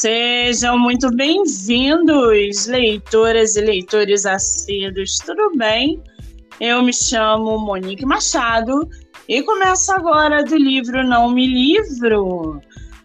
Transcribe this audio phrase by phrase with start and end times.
[0.00, 6.02] Sejam muito bem-vindos, leitoras e leitores assíduos, tudo bem?
[6.58, 8.88] Eu me chamo Monique Machado
[9.28, 12.62] e começo agora do livro Não Me Livro.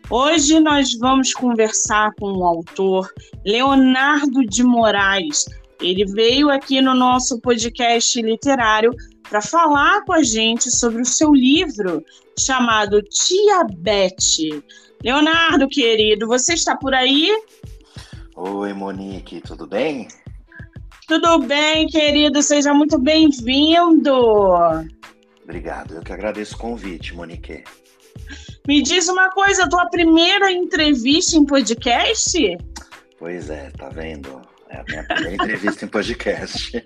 [0.10, 3.12] Hoje nós vamos conversar com o autor
[3.46, 5.44] Leonardo de Moraes.
[5.82, 8.96] Ele veio aqui no nosso podcast literário
[9.30, 12.02] para falar com a gente sobre o seu livro
[12.40, 14.64] chamado Tia Bete.
[15.06, 17.30] Leonardo, querido, você está por aí?
[18.36, 20.08] Oi, Monique, tudo bem?
[21.08, 24.12] Tudo bem, querido, seja muito bem-vindo.
[25.44, 27.64] Obrigado, eu que agradeço o convite, Monique.
[28.68, 32.58] Me diz uma coisa, tua primeira entrevista em podcast?
[33.20, 34.42] Pois é, tá vendo?
[34.72, 36.84] É a minha primeira entrevista em podcast.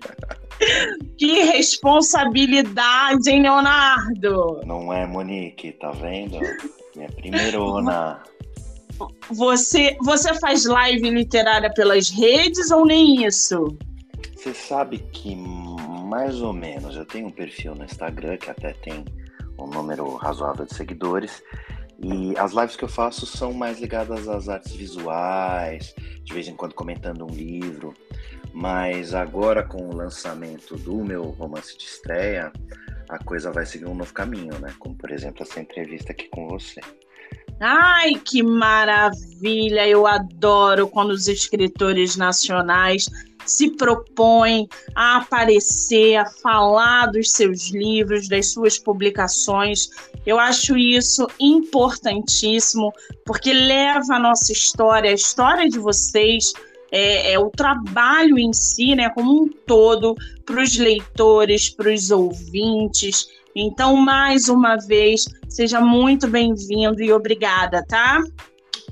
[1.16, 4.60] Que responsabilidade, hein, Leonardo?
[4.66, 6.38] Não é, Monique, tá vendo?
[7.00, 8.22] Minha primeirona.
[9.30, 13.78] Você, você faz live literária pelas redes ou nem isso?
[14.36, 19.02] Você sabe que mais ou menos eu tenho um perfil no Instagram que até tem
[19.58, 21.42] um número razoável de seguidores.
[22.02, 26.54] E as lives que eu faço são mais ligadas às artes visuais, de vez em
[26.54, 27.94] quando comentando um livro.
[28.52, 32.52] Mas agora, com o lançamento do meu romance de estreia,
[33.10, 34.72] a coisa vai seguir um novo caminho, né?
[34.78, 36.80] Como, por exemplo, essa entrevista aqui com você.
[37.58, 39.86] Ai, que maravilha!
[39.86, 43.06] Eu adoro quando os escritores nacionais
[43.44, 49.88] se propõem a aparecer, a falar dos seus livros, das suas publicações.
[50.24, 52.92] Eu acho isso importantíssimo,
[53.26, 56.52] porque leva a nossa história, a história de vocês,
[56.92, 60.14] é, é o trabalho em si, né, como um todo,
[60.50, 63.28] para os leitores, para os ouvintes.
[63.54, 68.20] Então, mais uma vez, seja muito bem-vindo e obrigada, tá?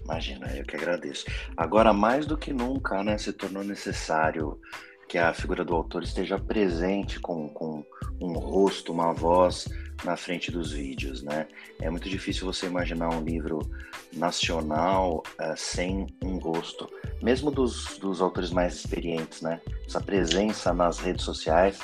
[0.05, 1.27] Imagina, eu que agradeço.
[1.57, 4.59] Agora, mais do que nunca, né, se tornou necessário
[5.09, 7.83] que a figura do autor esteja presente com, com
[8.21, 9.67] um rosto, uma voz
[10.05, 11.49] na frente dos vídeos, né?
[11.81, 13.69] É muito difícil você imaginar um livro
[14.13, 16.89] nacional uh, sem um rosto,
[17.23, 19.61] mesmo dos, dos autores mais experientes, né?
[19.87, 21.79] Essa presença nas redes sociais,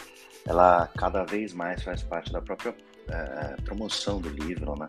[0.47, 4.87] ela cada vez mais faz parte da própria uh, promoção do livro, né?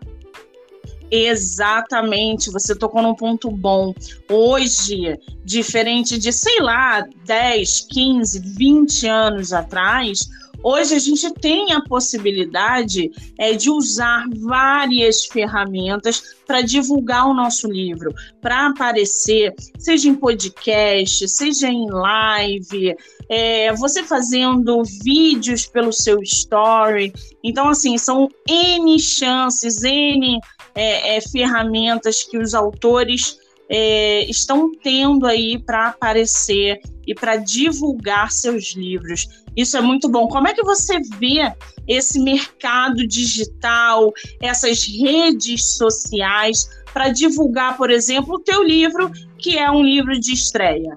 [1.10, 3.94] Exatamente, você tocou num ponto bom.
[4.30, 10.28] Hoje, diferente de, sei lá, 10, 15, 20 anos atrás,
[10.62, 17.70] Hoje a gente tem a possibilidade é, de usar várias ferramentas para divulgar o nosso
[17.70, 22.96] livro, para aparecer, seja em podcast, seja em live,
[23.28, 27.12] é, você fazendo vídeos pelo seu story.
[27.44, 30.40] Então, assim, são N chances, N
[30.76, 33.38] é, é, ferramentas que os autores
[33.68, 39.26] é, estão tendo aí para aparecer e para divulgar seus livros.
[39.56, 40.28] Isso é muito bom.
[40.28, 41.52] Como é que você vê
[41.88, 49.70] esse mercado digital, essas redes sociais para divulgar, por exemplo, o teu livro, que é
[49.70, 50.94] um livro de estreia?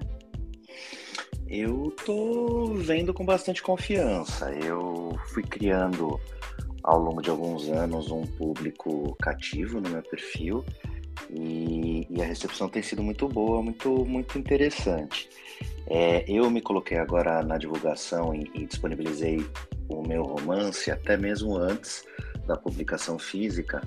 [1.47, 4.51] Eu tô vendo com bastante confiança.
[4.51, 6.19] Eu fui criando
[6.89, 10.65] ao longo de alguns anos um público cativo no meu perfil
[11.29, 15.29] e, e a recepção tem sido muito boa, muito, muito interessante.
[15.85, 19.45] É, eu me coloquei agora na divulgação e, e disponibilizei
[19.87, 22.03] o meu romance até mesmo antes
[22.47, 23.81] da publicação física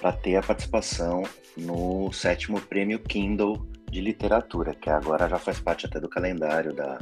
[0.00, 1.22] para ter a participação
[1.56, 6.98] no sétimo prêmio Kindle de literatura, que agora já faz parte até do calendário da,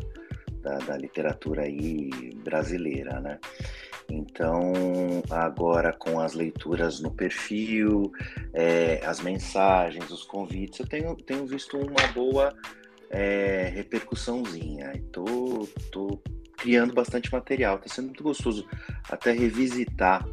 [0.60, 2.10] da, da literatura aí
[2.44, 3.38] brasileira, né?
[4.10, 4.72] Então,
[5.30, 8.10] agora com as leituras no perfil,
[8.54, 12.54] é, as mensagens, os convites, eu tenho, tenho visto uma boa
[13.10, 14.92] é, repercussãozinha.
[14.94, 16.22] Estou tô, tô
[16.56, 18.66] criando bastante material, está sendo muito gostoso
[19.08, 20.26] até revisitar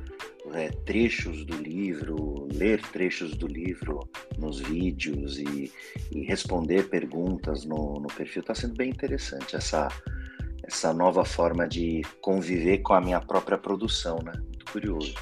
[0.54, 4.08] é, trechos do livro, ler trechos do livro
[4.38, 5.72] nos vídeos e,
[6.12, 8.42] e responder perguntas no, no perfil.
[8.42, 9.90] Está sendo bem interessante essa
[10.68, 14.34] essa nova forma de conviver com a minha própria produção, né?
[14.36, 15.14] Muito curioso.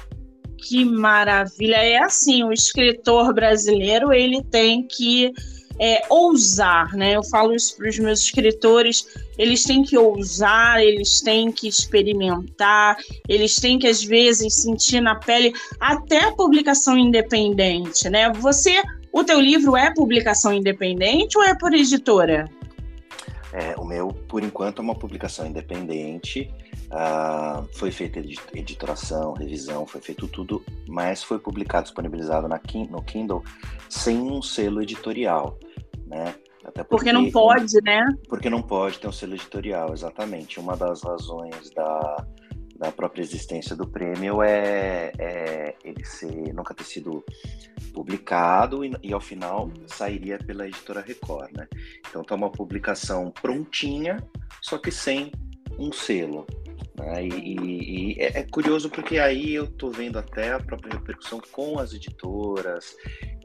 [0.56, 1.76] Que maravilha!
[1.76, 5.32] É assim, o escritor brasileiro ele tem que
[5.78, 7.16] é, ousar, né?
[7.16, 9.06] Eu falo isso para os meus escritores,
[9.36, 12.96] eles têm que ousar, eles têm que experimentar,
[13.28, 18.32] eles têm que às vezes sentir na pele até publicação independente, né?
[18.32, 18.82] Você,
[19.12, 22.48] o teu livro é publicação independente ou é por editora?
[23.54, 26.52] É, o meu, por enquanto, é uma publicação independente.
[26.86, 28.18] Uh, foi feita
[28.52, 32.60] editoração, revisão, foi feito tudo, mas foi publicado, disponibilizado na,
[32.90, 33.44] no Kindle
[33.88, 35.56] sem um selo editorial.
[36.08, 36.34] né?
[36.64, 38.04] Até porque, porque não pode, né?
[38.28, 40.58] Porque não pode ter um selo editorial, exatamente.
[40.58, 42.26] Uma das razões da,
[42.76, 47.24] da própria existência do prêmio é, é ele ser, nunca ter sido
[47.92, 51.68] publicado e, e, ao final sairia pela editora Record, né?
[52.08, 54.22] Então tá uma publicação prontinha,
[54.60, 55.30] só que sem
[55.78, 56.46] um selo.
[56.98, 57.26] Né?
[57.26, 61.40] E, e, e é, é, curioso porque aí eu tô vendo até a própria repercussão
[61.52, 62.96] com as editoras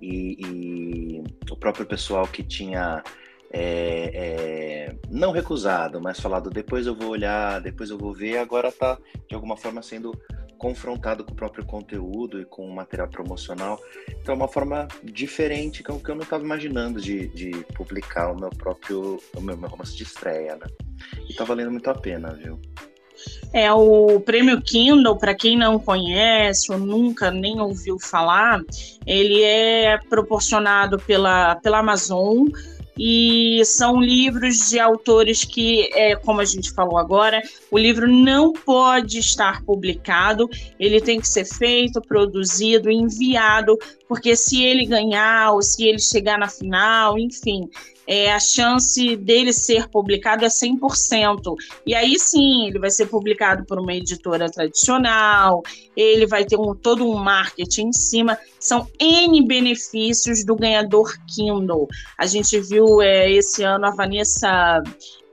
[0.01, 3.03] e, o próprio pessoal que tinha
[3.51, 8.69] é, é, não recusado, mas falado depois eu vou olhar, depois eu vou ver, agora
[8.69, 8.97] está
[9.27, 10.11] de alguma forma sendo
[10.57, 13.79] confrontado com o próprio conteúdo e com o material promocional.
[14.09, 18.31] Então é uma forma diferente que eu, que eu não estava imaginando de, de, publicar
[18.31, 20.67] o meu próprio o meu, meu romance de estreia, né?
[21.29, 22.59] E tá valendo muito a pena, viu?
[23.53, 28.61] É o prêmio Kindle, para quem não conhece ou nunca nem ouviu falar,
[29.05, 32.47] ele é proporcionado pela, pela Amazon
[32.99, 37.41] e são livros de autores que, é, como a gente falou agora,
[37.71, 43.79] o livro não pode estar publicado, ele tem que ser feito, produzido, enviado,
[44.09, 47.69] porque se ele ganhar ou se ele chegar na final, enfim,
[48.07, 51.55] é, a chance dele ser publicado é 100%.
[51.85, 55.61] E aí sim, ele vai ser publicado por uma editora tradicional,
[55.95, 58.35] ele vai ter um, todo um marketing em cima.
[58.59, 61.87] São N benefícios do ganhador Kindle.
[62.17, 64.81] A gente viu é, esse ano a Vanessa.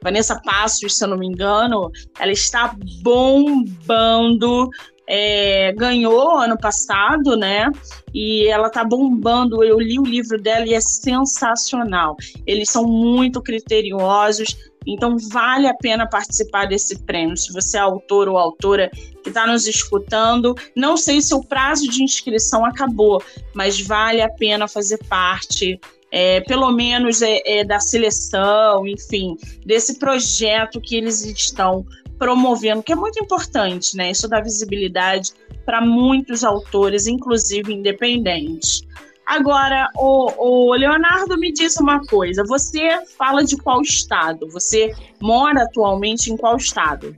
[0.03, 1.91] Vanessa Passos, se eu não me engano,
[2.21, 4.71] ela está bombando
[5.09, 7.71] é, ganhou ano passado, né?
[8.13, 9.63] E ela tá bombando.
[9.63, 12.17] Eu li o livro dela e é sensacional.
[12.47, 14.57] Eles são muito criteriosos,
[14.87, 17.37] então vale a pena participar desse prêmio.
[17.37, 18.91] Se você é autor ou autora
[19.23, 23.23] que está nos escutando, não sei se o prazo de inscrição acabou,
[23.55, 25.79] mas vale a pena fazer parte.
[26.13, 29.37] É, pelo menos é, é, da seleção, enfim,
[29.67, 31.85] desse projeto que eles estão
[32.19, 34.11] promovendo, que é muito importante, né?
[34.11, 35.33] Isso dá visibilidade
[35.65, 38.83] para muitos autores, inclusive independentes.
[39.27, 44.49] Agora, o, o, Leonardo me diz uma coisa: você fala de qual estado?
[44.51, 47.15] Você mora atualmente em qual estado?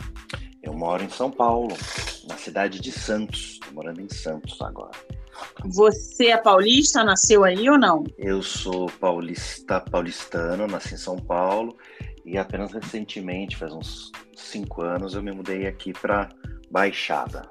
[0.62, 1.76] Eu moro em São Paulo,
[2.26, 3.52] na cidade de Santos.
[3.54, 4.92] Estou morando em Santos agora.
[5.66, 7.04] Você é paulista?
[7.04, 8.04] Nasceu aí ou não?
[8.16, 11.76] Eu sou paulista, paulistano, nasci em São Paulo
[12.28, 16.28] e apenas recentemente, faz uns cinco anos, eu me mudei aqui para
[16.70, 17.48] Baixada.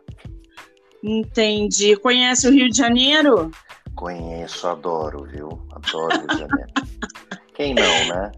[1.04, 1.96] Entendi.
[1.96, 3.52] Conhece o Rio de Janeiro?
[3.96, 5.50] Conheço, adoro, viu?
[5.72, 6.72] Adoro o Rio de Janeiro.
[7.56, 8.32] Quem não, né?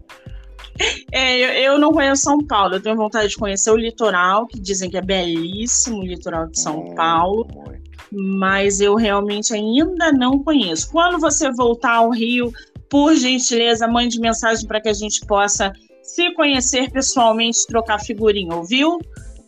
[1.12, 4.58] É, eu, eu, não conheço São Paulo, eu tenho vontade de conhecer o litoral, que
[4.58, 7.46] dizem que é belíssimo, o litoral de São hum, Paulo.
[7.54, 7.90] Muito.
[8.10, 10.90] Mas eu realmente ainda não conheço.
[10.90, 12.50] Quando você voltar ao Rio,
[12.88, 15.70] por gentileza, mande mensagem para que a gente possa
[16.14, 18.98] se conhecer pessoalmente, trocar figurinha, ouviu?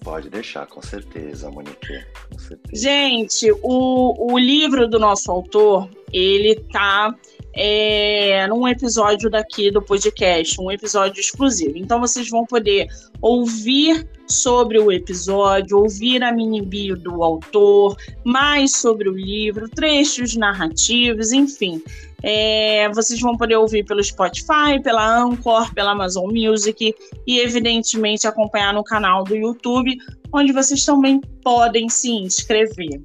[0.04, 2.04] Pode deixar, com certeza, Monique.
[2.30, 2.82] Com certeza.
[2.82, 7.14] Gente, o, o livro do nosso autor, ele tá
[7.54, 11.76] é, num episódio daqui do podcast, um episódio exclusivo.
[11.76, 12.88] Então vocês vão poder
[13.20, 20.36] ouvir sobre o episódio, ouvir a mini bio do autor, mais sobre o livro, trechos
[20.36, 21.82] narrativos, enfim.
[22.22, 26.94] É, vocês vão poder ouvir pelo Spotify, pela Anchor, pela Amazon Music
[27.26, 29.96] e, evidentemente, acompanhar no canal do YouTube,
[30.32, 33.02] onde vocês também podem se inscrever.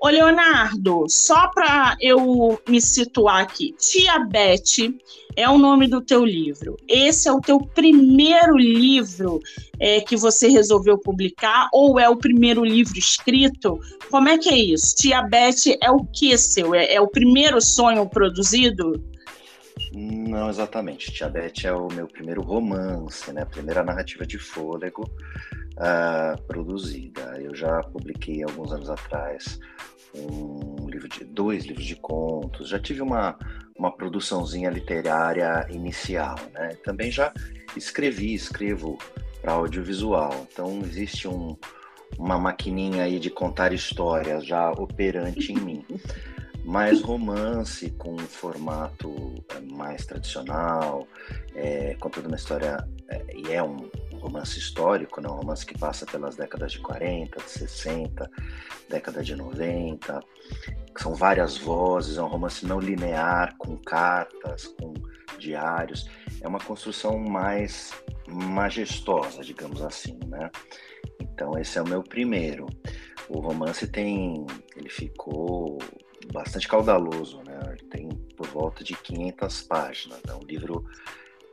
[0.00, 4.92] Ô, Leonardo, só para eu me situar aqui, Tia Beth
[5.34, 6.76] é o nome do teu livro.
[6.86, 9.40] Esse é o teu primeiro livro
[9.80, 13.78] é, que você resolveu publicar ou é o primeiro livro escrito?
[14.10, 14.96] Como é que é isso?
[14.96, 16.74] Tia Beth é o que seu?
[16.74, 19.02] É, é o primeiro sonho produzido?
[19.92, 21.12] Não exatamente.
[21.12, 23.42] Tia Beth é o meu primeiro romance, né?
[23.42, 25.10] A primeira narrativa de fôlego
[25.76, 27.40] uh, produzida.
[27.40, 29.58] Eu já publiquei alguns anos atrás
[30.14, 33.38] um livro de dois livros de contos, já tive uma,
[33.78, 36.76] uma produçãozinha literária inicial, né?
[36.84, 37.32] Também já
[37.76, 38.98] escrevi, escrevo
[39.42, 40.46] para audiovisual.
[40.50, 41.56] Então existe um,
[42.18, 45.84] uma maquininha aí de contar histórias já operante em mim.
[46.64, 51.06] mais romance com um formato é, mais tradicional,
[51.54, 52.76] é, contando uma história,
[53.08, 53.88] é, e é um
[54.26, 55.28] romance histórico, né?
[55.28, 58.30] um romance que passa pelas décadas de 40, de 60,
[58.88, 60.20] década de 90,
[60.96, 64.94] são várias vozes, é um romance não linear, com cartas, com
[65.38, 66.08] diários,
[66.40, 67.92] é uma construção mais
[68.28, 70.50] majestosa, digamos assim, né?
[71.20, 72.66] Então esse é o meu primeiro.
[73.28, 75.78] O romance tem, ele ficou
[76.32, 77.58] bastante caudaloso, né?
[77.72, 80.20] Ele tem por volta de 500 páginas.
[80.28, 80.84] É um livro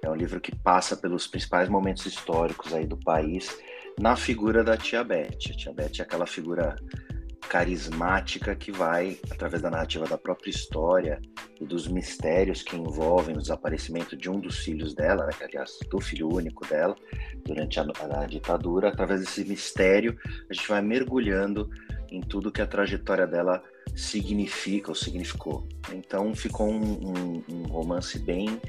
[0.03, 3.57] é um livro que passa pelos principais momentos históricos aí do país
[3.99, 5.37] na figura da Tia Beth.
[5.49, 6.75] A Tia Beth é aquela figura
[7.47, 11.21] carismática que vai, através da narrativa da própria história
[11.59, 15.77] e dos mistérios que envolvem o desaparecimento de um dos filhos dela, né, que aliás
[15.89, 16.95] do filho único dela,
[17.45, 20.17] durante a, a, ditadura, através desse mistério,
[20.49, 21.69] a gente vai mergulhando
[22.09, 23.61] em tudo que a trajetória dela
[23.95, 25.67] significa ou significou.
[25.91, 28.59] Então ficou um, um, um romance bem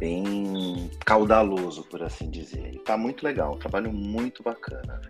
[0.00, 2.74] bem caudaloso, por assim dizer.
[2.74, 5.00] E tá muito legal, um trabalho muito bacana.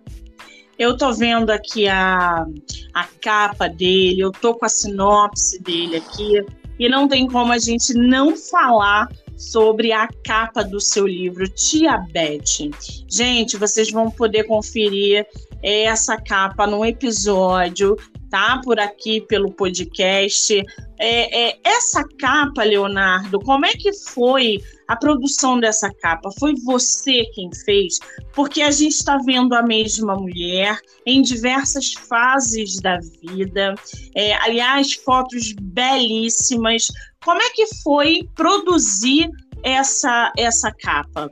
[0.77, 2.45] Eu tô vendo aqui a,
[2.93, 6.45] a capa dele, eu tô com a sinopse dele aqui,
[6.79, 11.99] e não tem como a gente não falar sobre a capa do seu livro, Tia
[12.13, 12.71] Beth.
[13.09, 15.27] Gente, vocês vão poder conferir
[15.63, 17.97] essa capa no episódio
[18.31, 18.61] tá?
[18.65, 20.63] Por aqui pelo podcast.
[20.99, 26.31] É, é, essa capa, Leonardo, como é que foi a produção dessa capa?
[26.39, 27.99] Foi você quem fez?
[28.33, 33.75] Porque a gente está vendo a mesma mulher em diversas fases da vida.
[34.15, 36.87] É, aliás, fotos belíssimas.
[37.25, 39.29] Como é que foi produzir
[39.63, 41.31] essa, essa capa?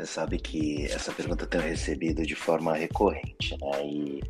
[0.00, 3.86] Você sabe que essa pergunta eu tenho recebido de forma recorrente, né?
[3.86, 4.20] E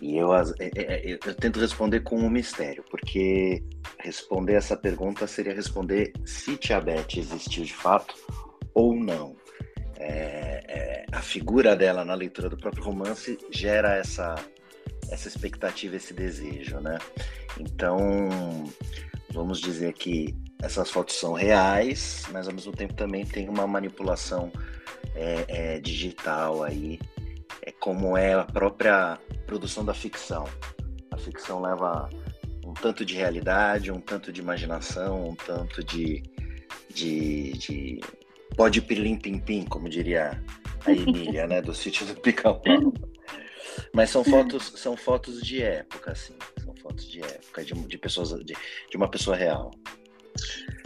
[0.00, 3.64] e eu, é, é, é, eu, eu, tento responder com um mistério, porque
[3.98, 8.14] responder essa pergunta seria responder se Tia Beth existiu de fato
[8.74, 9.34] ou não.
[9.96, 14.34] É, é, a figura dela na leitura do próprio romance gera essa,
[15.10, 16.98] essa expectativa, esse desejo, né?
[17.58, 17.96] Então,
[19.32, 24.50] vamos dizer que essas fotos são reais, mas ao mesmo tempo também tem uma manipulação
[25.14, 26.98] é, digital aí
[27.66, 30.48] é como é a própria produção da ficção.
[31.10, 32.08] A ficção leva
[32.64, 36.22] um tanto de realidade, um tanto de imaginação, um tanto de.
[36.94, 38.00] de, de...
[38.56, 40.40] pode pilim pim pim, como diria
[40.84, 42.92] a Emília, né, do sítio do Pica-Pau.
[43.92, 46.34] Mas são fotos, são fotos de época, assim.
[46.62, 49.70] São fotos de época, de, de pessoas, de, de uma pessoa real.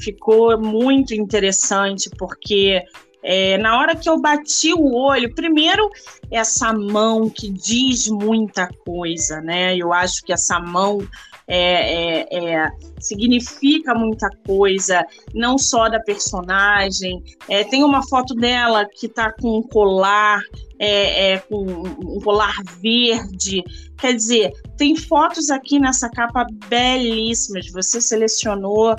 [0.01, 2.83] Ficou muito interessante, porque
[3.23, 5.91] é, na hora que eu bati o olho, primeiro,
[6.31, 9.77] essa mão que diz muita coisa, né?
[9.77, 11.07] Eu acho que essa mão
[11.53, 15.05] é, é, é, significa muita coisa,
[15.35, 17.21] não só da personagem.
[17.49, 20.41] É, tem uma foto dela que está com um colar,
[20.79, 23.65] é, é, com um colar verde.
[23.99, 27.67] Quer dizer, tem fotos aqui nessa capa belíssimas.
[27.73, 28.95] Você selecionou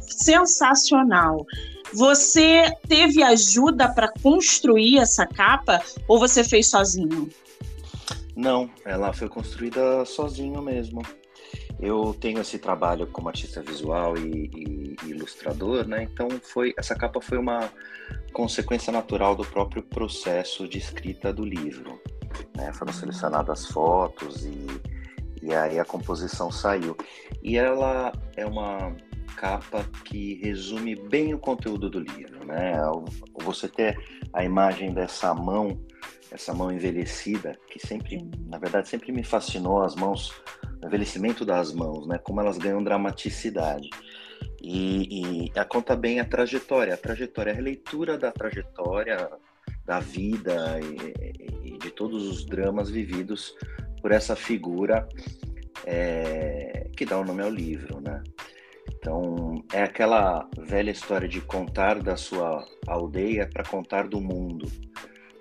[0.00, 1.44] sensacional.
[1.92, 7.28] Você teve ajuda para construir essa capa ou você fez sozinho?
[8.36, 11.00] Não, ela foi construída sozinho mesmo.
[11.80, 16.02] Eu tenho esse trabalho como artista visual e, e, ilustrador, né?
[16.02, 17.70] Então foi essa capa foi uma
[18.32, 21.98] consequência natural do próprio processo de escrita do livro.
[22.54, 22.72] Né?
[22.74, 24.66] Foram selecionadas fotos e,
[25.42, 26.94] e aí a composição saiu.
[27.42, 28.94] E ela é uma
[29.36, 32.72] capa que resume bem o conteúdo do livro, né?
[33.42, 33.98] Você ter
[34.32, 35.78] a imagem dessa mão,
[36.36, 40.30] essa mão envelhecida, que sempre, na verdade, sempre me fascinou as mãos,
[40.82, 42.18] o envelhecimento das mãos, né?
[42.18, 43.88] Como elas ganham dramaticidade.
[44.62, 49.30] E, e a conta bem a trajetória, a trajetória, a releitura da trajetória
[49.84, 53.54] da vida e, e de todos os dramas vividos
[54.02, 55.08] por essa figura
[55.86, 58.22] é, que dá o nome ao livro, né?
[58.98, 64.66] Então, é aquela velha história de contar da sua aldeia para contar do mundo.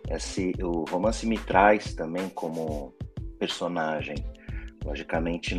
[0.09, 2.93] Esse, o romance me traz também como
[3.39, 4.15] personagem,
[4.83, 5.55] logicamente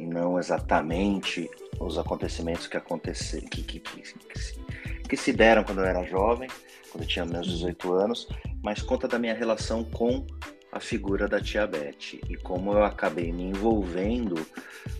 [0.00, 1.48] não exatamente
[1.80, 4.02] os acontecimentos que aconteceram, que, que, que,
[5.08, 6.48] que, se deram quando eu era jovem,
[6.90, 8.28] quando eu tinha meus 18 anos,
[8.62, 10.26] mas conta da minha relação com
[10.72, 14.44] a figura da tia Beth e como eu acabei me envolvendo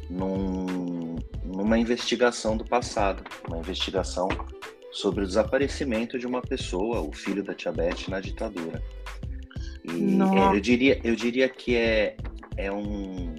[0.08, 4.28] num, numa investigação do passado, uma investigação
[4.94, 8.80] sobre o desaparecimento de uma pessoa, o filho da tia Beth, na ditadura.
[9.84, 12.16] E é, eu, diria, eu diria que é,
[12.56, 13.34] é um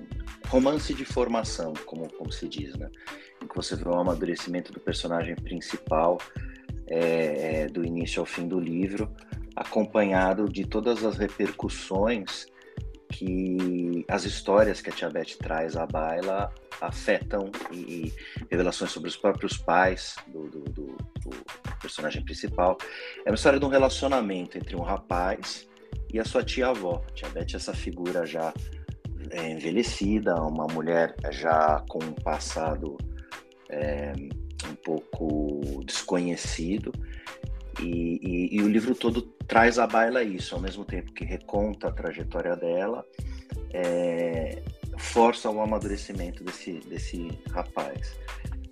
[0.49, 2.89] romance de formação, como, como se diz, né?
[3.41, 6.19] Em que você vê o amadurecimento do personagem principal
[6.87, 9.09] é, é, do início ao fim do livro,
[9.55, 12.47] acompanhado de todas as repercussões
[13.15, 18.13] que as histórias que a Tia Beth traz à baila afetam e, e
[18.51, 21.45] revelações sobre os próprios pais do, do, do, do,
[21.81, 22.77] personagem principal.
[23.25, 25.65] É uma história de um relacionamento entre um rapaz
[26.13, 27.01] e a sua tia-avó.
[27.07, 28.53] A Tia Beth é essa figura já
[29.31, 32.97] é, envelhecida, uma mulher já com um passado
[33.69, 34.11] é,
[34.69, 36.91] um pouco desconhecido,
[37.81, 41.87] e, e, e, o livro todo traz à baila isso, ao mesmo tempo que reconta
[41.87, 43.05] a trajetória dela,
[43.73, 44.61] é,
[44.97, 48.17] força o amadurecimento desse, desse rapaz.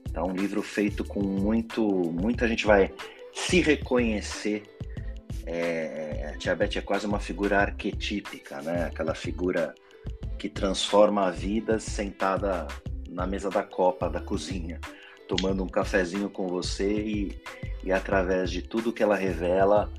[0.10, 1.82] Então, um livro feito com muito.
[1.84, 2.94] Muita gente vai
[3.34, 4.64] se reconhecer.
[5.46, 8.86] É, a Tia Beth é quase uma figura arquetípica, né?
[8.86, 9.74] Aquela figura
[10.38, 12.68] que transforma a vida sentada
[13.10, 14.80] na mesa da copa da cozinha,
[15.28, 17.42] tomando um cafezinho com você e,
[17.84, 19.92] e através de tudo que ela revela,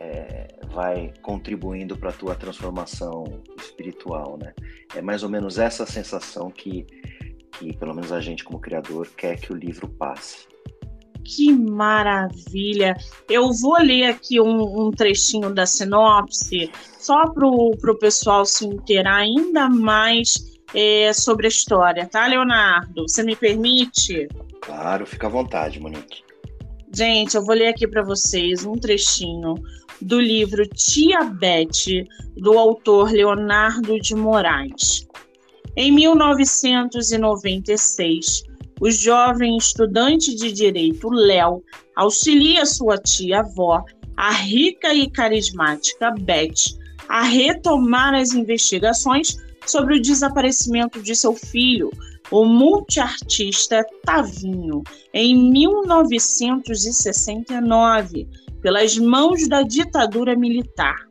[0.00, 4.52] é, vai contribuindo para a tua transformação espiritual, né?
[4.94, 6.86] É mais ou menos essa sensação que,
[7.52, 10.46] que, pelo menos a gente como criador, quer que o livro passe.
[11.24, 12.96] Que maravilha!
[13.28, 19.16] Eu vou ler aqui um, um trechinho da sinopse, só para o pessoal se inteirar
[19.16, 23.02] ainda mais é, sobre a história, tá, Leonardo?
[23.06, 24.28] Você me permite?
[24.62, 26.27] Claro, fica à vontade, Monique.
[26.98, 29.54] Gente, eu vou ler aqui para vocês um trechinho
[30.02, 32.04] do livro Tia Bete,
[32.36, 35.06] do autor Leonardo de Moraes.
[35.76, 38.42] Em 1996,
[38.80, 41.62] o jovem estudante de direito Léo
[41.94, 43.84] auxilia sua tia-avó,
[44.16, 46.76] a rica e carismática Beth,
[47.08, 51.92] a retomar as investigações sobre o desaparecimento de seu filho,
[52.30, 54.82] o multiartista Tavinho,
[55.12, 58.28] em 1969,
[58.60, 61.08] pelas mãos da ditadura militar.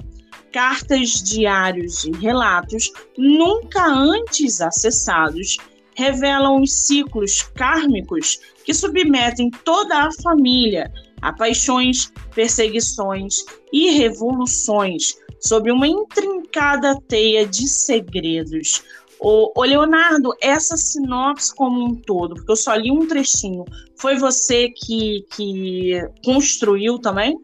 [0.51, 5.57] Cartas, diários e relatos nunca antes acessados
[5.95, 10.89] revelam os ciclos kármicos que submetem toda a família
[11.21, 13.43] a paixões, perseguições
[13.73, 18.83] e revoluções sob uma intrincada teia de segredos.
[19.19, 23.65] O, o, Leonardo, essa sinopse como um todo, porque eu só li um trechinho,
[23.99, 27.39] foi você que, que construiu também?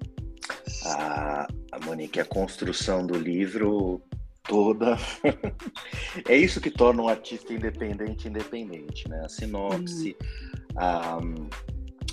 [0.86, 4.02] A, a Monique, a construção do livro
[4.44, 4.98] toda.
[6.28, 9.22] é isso que torna um artista independente independente, né?
[9.26, 10.76] A sinopse, hum.
[10.76, 11.20] a,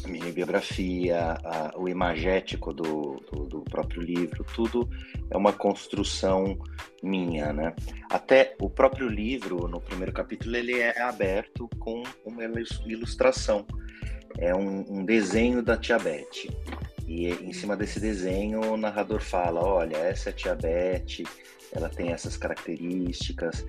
[0.07, 4.89] minha biografia, a, o imagético do, do, do, próprio livro, tudo
[5.31, 6.59] é uma construção
[7.03, 7.75] minha, né?
[8.11, 12.43] Até o próprio livro, no primeiro capítulo, ele é aberto com uma
[12.87, 13.67] ilustração.
[14.39, 15.99] É um, um desenho da Tia.
[17.07, 21.27] E em cima desse desenho, o narrador fala: olha, essa é a Tia
[21.73, 23.65] ela tem essas características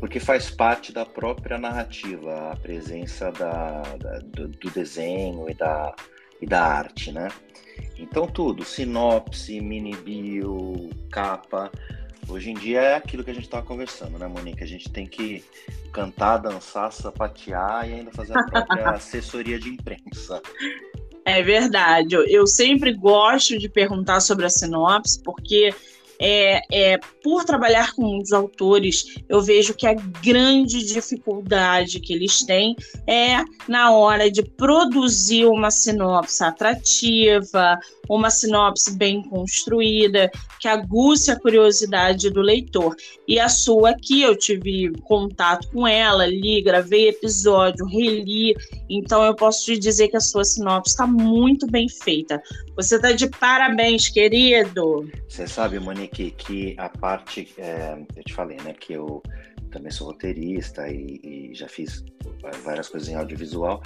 [0.00, 5.94] porque faz parte da própria narrativa, a presença da, da do, do, desenho e da,
[6.40, 7.28] e da arte, né?
[7.98, 11.70] Então tudo, sinopse, mini bio, capa,
[12.28, 14.62] hoje em dia é aquilo que a gente estava conversando, né, Monique?
[14.62, 15.44] A gente tem que
[15.92, 20.42] cantar, dançar, sapatear e ainda fazer a própria assessoria de imprensa.
[21.24, 22.14] É verdade.
[22.28, 25.74] Eu sempre gosto de perguntar sobre a sinopse, porque
[26.26, 32.42] é, é, por trabalhar com muitos autores, eu vejo que a grande dificuldade que eles
[32.42, 32.74] têm
[33.06, 41.38] é na hora de produzir uma sinopse atrativa, uma sinopse bem construída, que aguce a
[41.38, 42.96] curiosidade do leitor.
[43.28, 48.54] E a sua aqui, eu tive contato com ela, li, gravei episódio, reli,
[48.88, 52.42] então eu posso te dizer que a sua sinopse está muito bem feita.
[52.76, 55.08] Você está de parabéns, querido.
[55.28, 59.22] Você sabe, Monique, que a parte, é, eu te falei, né, que eu
[59.70, 62.04] também sou roteirista e, e já fiz
[62.62, 63.82] várias coisas em audiovisual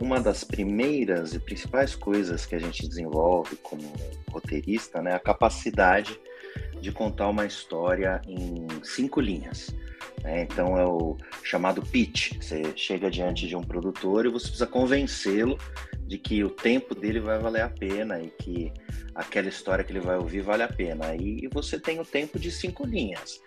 [0.00, 3.82] uma das primeiras e principais coisas que a gente desenvolve como
[4.30, 6.18] roteirista né, é a capacidade
[6.80, 9.74] de contar uma história em cinco linhas.
[10.22, 10.42] Né?
[10.42, 12.36] Então é o chamado pitch.
[12.40, 15.58] Você chega diante de um produtor e você precisa convencê-lo
[16.06, 18.72] de que o tempo dele vai valer a pena e que
[19.14, 21.14] aquela história que ele vai ouvir vale a pena.
[21.14, 23.40] E você tem o tempo de cinco linhas.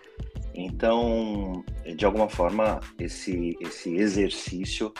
[0.54, 1.64] Então,
[1.96, 4.92] de alguma forma, esse, esse exercício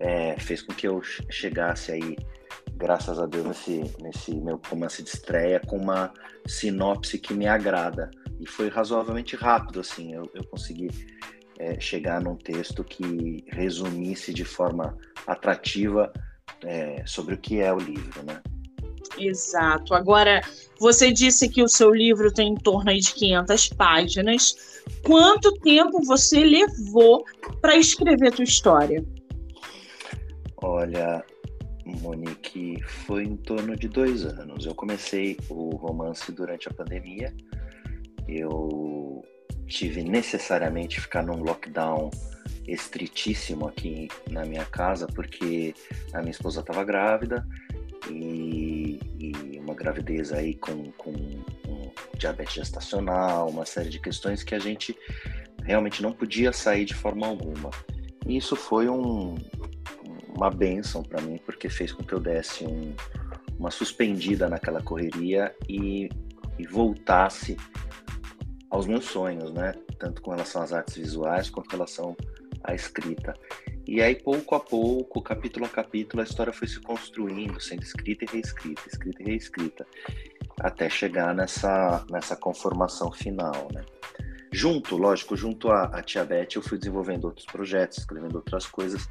[0.00, 2.16] é, fez com que eu chegasse aí,
[2.74, 6.12] graças a Deus, nesse, nesse meu romance de estreia com uma
[6.46, 8.10] sinopse que me agrada.
[8.38, 10.90] E foi razoavelmente rápido, assim, eu, eu consegui
[11.58, 14.96] é, chegar num texto que resumisse de forma
[15.26, 16.12] atrativa
[16.62, 18.42] é, sobre o que é o livro, né?
[19.18, 19.94] Exato.
[19.94, 20.42] Agora,
[20.78, 24.82] você disse que o seu livro tem em torno de 500 páginas.
[25.02, 27.24] Quanto tempo você levou
[27.60, 29.04] para escrever a tua história?
[30.58, 31.24] Olha,
[31.84, 34.66] Monique, foi em torno de dois anos.
[34.66, 37.34] Eu comecei o romance durante a pandemia.
[38.28, 39.24] Eu
[39.66, 42.10] tive necessariamente ficar num lockdown
[42.66, 45.74] estritíssimo aqui na minha casa, porque
[46.12, 47.46] a minha esposa estava grávida
[48.10, 51.12] e, e, uma gravidez aí com, com
[52.18, 54.96] diabetes gestacional, uma série de questões que a gente
[55.62, 57.70] realmente não podia sair de forma alguma.
[58.26, 59.36] E isso foi um,
[60.34, 62.94] uma benção para mim, porque fez com que eu desse um,
[63.58, 66.08] uma suspendida naquela correria e,
[66.58, 67.56] e voltasse
[68.76, 69.72] aos meus sonhos, né?
[69.98, 72.16] Tanto com relação às artes visuais quanto com relação
[72.62, 73.34] à escrita.
[73.86, 78.24] E aí, pouco a pouco, capítulo a capítulo, a história foi se construindo, sendo escrita
[78.24, 79.86] e reescrita, escrita e reescrita,
[80.60, 83.84] até chegar nessa, nessa conformação final, né?
[84.56, 89.06] Junto, lógico, junto à, à Tia Beth, eu fui desenvolvendo outros projetos, escrevendo outras coisas,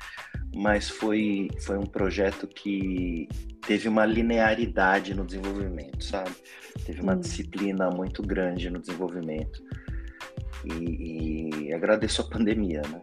[0.56, 3.30] mas foi, foi um projeto que
[3.62, 6.32] teve uma linearidade no desenvolvimento, sabe?
[6.84, 7.20] Teve uma hum.
[7.20, 9.62] disciplina muito grande no desenvolvimento.
[10.66, 13.00] E, e agradeço a pandemia, né?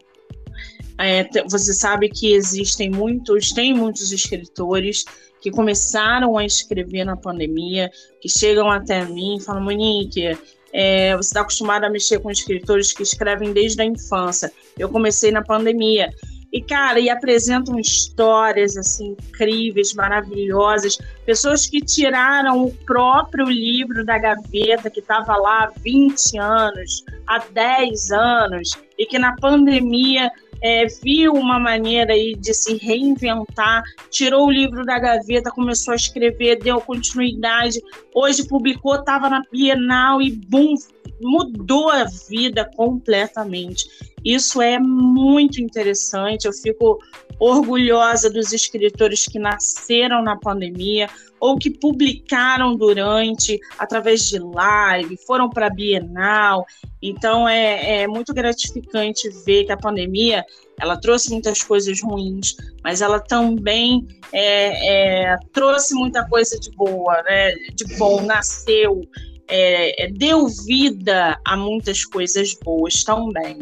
[0.98, 5.04] É, você sabe que existem muitos, tem muitos escritores
[5.40, 7.88] que começaram a escrever na pandemia,
[8.20, 10.36] que chegam até mim e falam, Monique,
[10.72, 14.50] é, você está acostumado a mexer com escritores que escrevem desde a infância.
[14.78, 16.10] Eu comecei na pandemia.
[16.52, 20.98] E, cara, e apresentam histórias assim incríveis, maravilhosas.
[21.24, 27.38] Pessoas que tiraram o próprio livro da gaveta, que estava lá há 20 anos, há
[27.38, 30.30] 10 anos, e que na pandemia
[30.62, 35.96] é, viu uma maneira aí de se reinventar, tirou o livro da gaveta, começou a
[35.96, 37.80] escrever, deu continuidade,
[38.14, 40.74] hoje publicou, estava na Bienal e bum,
[41.20, 43.84] mudou a vida completamente.
[44.24, 47.00] Isso é muito interessante, eu fico
[47.40, 51.08] orgulhosa dos escritores que nasceram na pandemia
[51.42, 56.64] ou que publicaram durante, através de live, foram para a Bienal.
[57.02, 60.44] Então é, é muito gratificante ver que a pandemia
[60.80, 67.20] ela trouxe muitas coisas ruins, mas ela também é, é, trouxe muita coisa de boa,
[67.24, 67.50] né?
[67.74, 69.02] De bom, nasceu,
[69.48, 73.58] é, é, deu vida a muitas coisas boas também.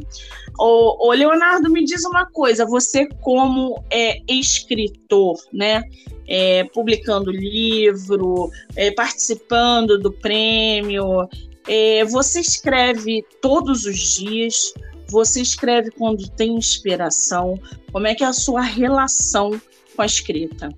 [0.62, 5.83] O, o, Leonardo, me diz uma coisa: você, como é, escritor, né?
[6.29, 11.27] É, publicando livro, é, participando do prêmio,
[11.66, 14.75] é, você escreve todos os dias?
[15.09, 17.59] Você escreve quando tem inspiração?
[17.90, 19.61] Como é que é a sua relação
[19.96, 20.68] com a escrita?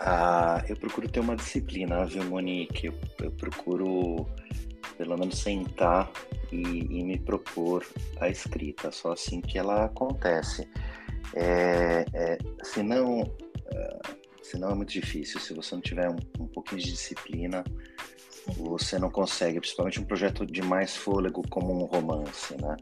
[0.00, 2.88] Ah, eu procuro ter uma disciplina, viu, Monique?
[2.88, 4.26] Eu, eu procuro,
[4.96, 6.10] pelo menos, sentar
[6.50, 7.86] e, e, me propor
[8.20, 8.90] a escrita.
[8.90, 10.68] Só assim que ela acontece.
[11.34, 13.22] É, é, senão,
[13.72, 13.98] é,
[14.42, 15.40] senão é muito difícil.
[15.40, 17.64] Se você não tiver um, um pouquinho de disciplina,
[18.56, 22.76] você não consegue, principalmente um projeto de mais fôlego como um romance, né?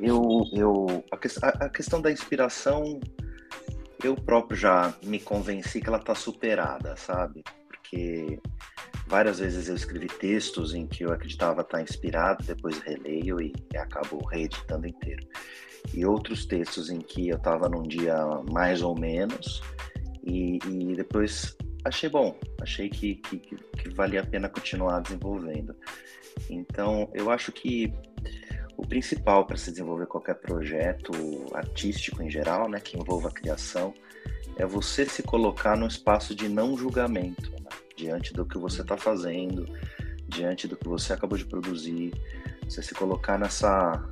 [0.00, 3.00] Eu, eu, a, a questão da inspiração
[4.02, 7.42] eu próprio já me convenci que ela está superada, sabe?
[7.84, 8.40] Porque
[9.06, 14.24] várias vezes eu escrevi textos em que eu acreditava estar inspirado, depois releio e, acabo
[14.26, 15.26] reeditando inteiro.
[15.92, 18.16] E outros textos em que eu estava num dia
[18.50, 19.62] mais ou menos
[20.24, 25.76] e, e depois achei bom, achei que, que, que valia a pena continuar desenvolvendo.
[26.48, 27.92] Então, eu acho que
[28.76, 31.12] o principal para se desenvolver qualquer projeto
[31.52, 33.94] artístico em geral, né, que envolva a criação,
[34.56, 38.96] é você se colocar num espaço de não julgamento, né, diante do que você está
[38.96, 39.66] fazendo,
[40.28, 42.12] diante do que você acabou de produzir,
[42.68, 44.02] você se colocar nessa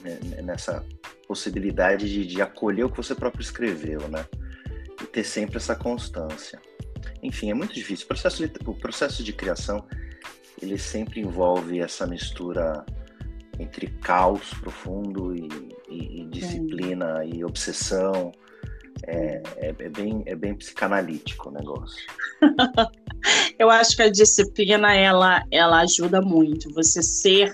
[0.00, 0.84] né, nessa
[1.26, 4.26] possibilidade de, de acolher o que você próprio escreveu, né,
[5.02, 6.60] e ter sempre essa constância.
[7.22, 8.04] Enfim, é muito difícil.
[8.04, 9.86] O processo de, o processo de criação
[10.60, 12.84] ele sempre envolve essa mistura
[13.58, 15.48] entre caos profundo e,
[15.88, 18.32] e, e disciplina e obsessão.
[19.06, 22.04] É, é, bem, é bem psicanalítico o negócio.
[23.58, 26.72] Eu acho que a disciplina ela, ela ajuda muito.
[26.74, 27.52] Você ser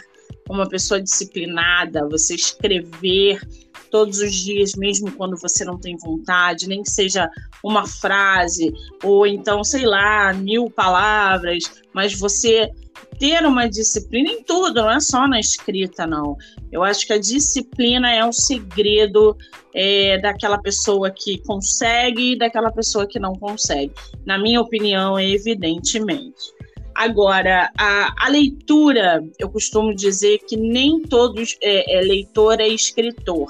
[0.49, 3.41] uma pessoa disciplinada, você escrever
[3.91, 7.31] todos os dias, mesmo quando você não tem vontade, nem que seja
[7.63, 8.73] uma frase,
[9.03, 12.71] ou então, sei lá, mil palavras, mas você
[13.19, 16.37] ter uma disciplina em tudo, não é só na escrita, não.
[16.71, 19.37] Eu acho que a disciplina é o segredo
[19.75, 23.93] é, daquela pessoa que consegue e daquela pessoa que não consegue.
[24.25, 26.56] Na minha opinião, evidentemente.
[26.97, 33.49] Agora, a, a leitura, eu costumo dizer que nem todo é, é, leitor é escritor,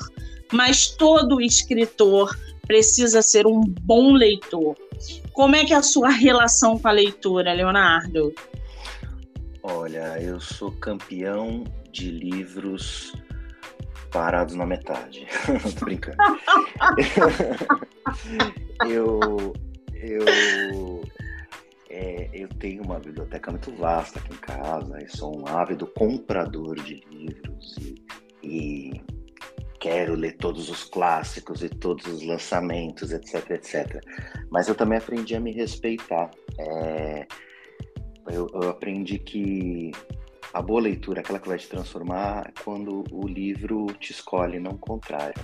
[0.53, 4.77] mas todo escritor precisa ser um bom leitor.
[5.33, 8.35] Como é que é a sua relação com a leitura, Leonardo?
[9.63, 13.13] Olha, eu sou campeão de livros
[14.11, 15.25] parados na metade.
[15.79, 16.17] Tô brincando.
[18.91, 19.55] eu,
[19.95, 20.25] eu,
[21.97, 26.77] é, eu tenho uma biblioteca muito vasta aqui em casa e sou um ávido comprador
[26.83, 28.05] de livros e,
[28.43, 29.01] e
[29.81, 34.05] quero ler todos os clássicos e todos os lançamentos, etc, etc.
[34.51, 36.31] Mas eu também aprendi a me respeitar.
[36.59, 37.27] É,
[38.29, 39.91] eu, eu aprendi que
[40.53, 44.73] a boa leitura, aquela que vai te transformar, é quando o livro te escolhe, não
[44.73, 45.43] o contrário.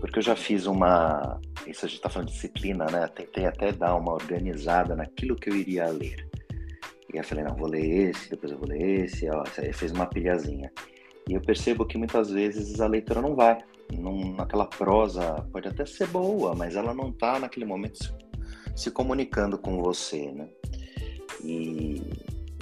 [0.00, 1.40] Porque eu já fiz uma.
[1.66, 3.06] Isso a gente está falando de disciplina, né?
[3.08, 6.28] Tentei até dar uma organizada naquilo que eu iria ler.
[7.12, 10.06] E eu falei, não, vou ler esse, depois eu vou ler esse, ó, fez uma
[10.06, 10.72] pilhazinha.
[11.28, 13.58] E eu percebo que muitas vezes a leitura não vai.
[14.36, 18.12] Naquela prosa pode até ser boa, mas ela não está naquele momento se,
[18.76, 20.48] se comunicando com você, né?
[21.42, 22.00] E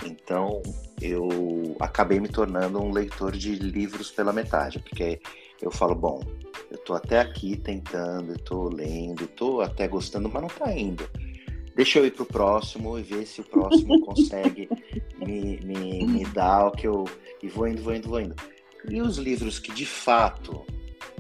[0.07, 0.63] então
[1.01, 5.21] eu acabei me tornando um leitor de livros pela metade, porque
[5.61, 6.21] eu falo, bom,
[6.71, 11.09] eu estou até aqui tentando, estou lendo, estou até gostando, mas não está indo.
[11.75, 14.69] Deixa eu ir para o próximo e ver se o próximo consegue
[15.19, 17.05] me, me, me dar o que eu.
[17.43, 18.35] E vou indo, vou indo, vou indo.
[18.89, 20.65] E os livros que de fato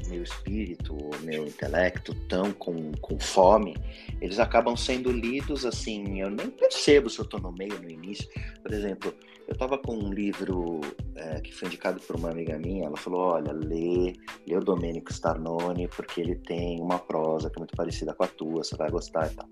[0.08, 3.76] meu espírito, meu intelecto tão com, com fome,
[4.20, 8.28] eles acabam sendo lidos assim, eu nem percebo se eu estou no meio, no início.
[8.62, 9.14] Por exemplo,
[9.48, 10.82] eu estava com um livro
[11.16, 14.12] é, que foi indicado por uma amiga minha, ela falou, olha, lê,
[14.46, 18.28] lê o Domênico Starnone, porque ele tem uma prosa que é muito parecida com a
[18.28, 19.48] tua, você vai gostar e tal.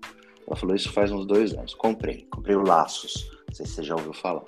[0.47, 1.73] Ela falou isso faz uns dois anos.
[1.73, 4.43] Comprei, comprei o Laços, não sei se você já ouviu falar.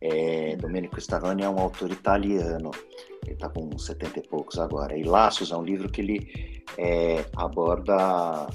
[0.00, 2.70] É, Domenico Starrone é um autor italiano,
[3.24, 4.96] ele está com 70 e poucos agora.
[4.96, 8.46] E Laços é um livro que ele é, aborda.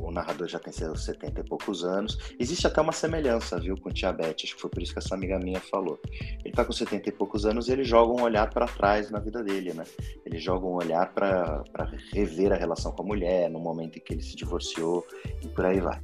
[0.00, 2.18] O narrador já tem seus 70 e poucos anos.
[2.38, 4.46] Existe até uma semelhança, viu, com Tiabete.
[4.46, 5.98] Acho que foi por isso que essa amiga minha falou.
[6.10, 9.18] Ele está com 70 e poucos anos e ele joga um olhar para trás na
[9.18, 9.84] vida dele, né?
[10.24, 11.64] Ele joga um olhar para
[12.12, 15.06] rever a relação com a mulher, no momento em que ele se divorciou
[15.42, 16.00] e por aí vai.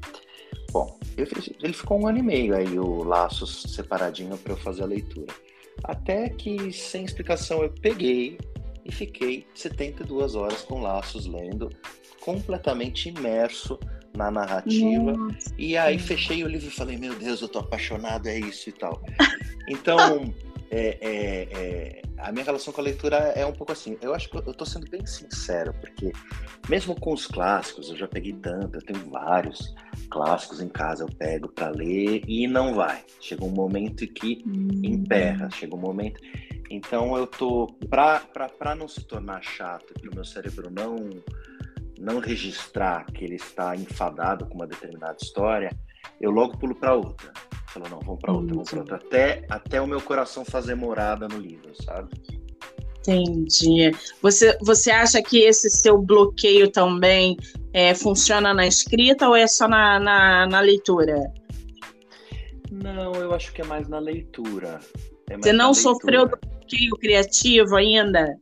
[0.70, 4.82] Bom, fiz, ele ficou um ano e meio aí, o Laços separadinho para eu fazer
[4.82, 5.32] a leitura.
[5.84, 8.38] Até que, sem explicação, eu peguei
[8.84, 11.70] e fiquei 72 horas com Laços lendo,
[12.24, 13.78] completamente imerso
[14.16, 15.12] na narrativa.
[15.12, 15.54] Nossa.
[15.58, 18.72] E aí fechei o livro e falei: Meu Deus, eu tô apaixonado, é isso e
[18.72, 19.02] tal.
[19.68, 20.34] Então.
[20.74, 23.98] É, é, é, a minha relação com a leitura é um pouco assim.
[24.00, 26.12] Eu acho que eu estou sendo bem sincero, porque
[26.66, 29.74] mesmo com os clássicos, eu já peguei tanto, eu tenho vários
[30.08, 33.04] clássicos em casa, eu pego para ler e não vai.
[33.20, 34.68] Chega um momento que hum.
[34.82, 36.20] emperra, chega um momento.
[36.70, 41.10] Então eu tô para não se tornar chato, para o meu cérebro não
[42.02, 45.70] não registrar que ele está enfadado com uma determinada história,
[46.20, 47.32] eu logo pulo para outra.
[47.68, 48.96] Falou, não, vamos para outra, vamos para outra.
[48.96, 52.10] Até, até o meu coração fazer morada no livro, sabe?
[52.98, 53.92] Entendi.
[54.20, 57.36] Você, você acha que esse seu bloqueio também
[57.72, 61.32] é, funciona na escrita ou é só na, na, na, leitura?
[62.70, 64.80] Não, eu acho que é mais na leitura.
[65.30, 68.36] É mais você não sofreu do bloqueio criativo ainda?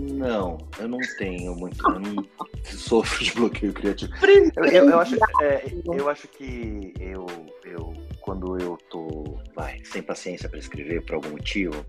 [0.00, 1.76] Não, eu não tenho muito.
[1.88, 2.24] Eu não
[2.64, 4.12] sofro de bloqueio criativo.
[4.56, 7.26] Eu, eu, eu, acho, é, eu acho que eu,
[7.64, 11.84] eu, quando eu tô vai, sem paciência para escrever por algum motivo,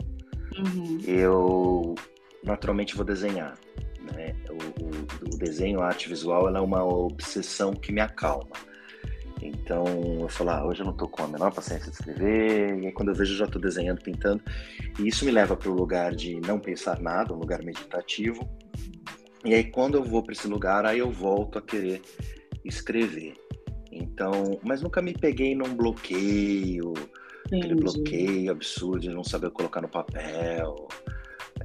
[0.57, 0.99] uhum.
[1.05, 1.95] eu
[2.43, 3.57] naturalmente vou desenhar.
[4.13, 4.35] Né?
[4.49, 8.72] O, o, o desenho, a arte visual, ela é uma obsessão que me acalma.
[9.43, 9.83] Então
[10.21, 12.91] eu falo, ah, hoje eu não estou com a menor paciência de escrever, e aí,
[12.93, 14.41] quando eu vejo eu já estou desenhando, pintando,
[14.97, 18.47] e isso me leva para o lugar de não pensar nada, um lugar meditativo.
[19.43, 22.01] E aí quando eu vou para esse lugar, aí eu volto a querer
[22.63, 23.33] escrever.
[23.91, 26.93] Então, mas nunca me peguei num bloqueio,
[27.47, 27.65] Entendi.
[27.65, 30.87] aquele bloqueio absurdo de não saber colocar no papel.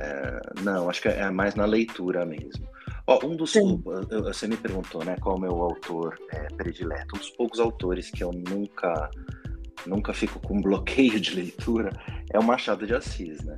[0.01, 2.67] É, não, acho que é mais na leitura mesmo.
[3.09, 3.53] Ó, um dos.
[3.53, 3.83] Sim.
[4.23, 7.17] Você me perguntou, né, qual é o meu autor é, predileto.
[7.17, 9.11] Um dos poucos autores que eu nunca,
[9.87, 11.91] nunca fico com bloqueio de leitura
[12.31, 13.57] é o Machado de Assis, né?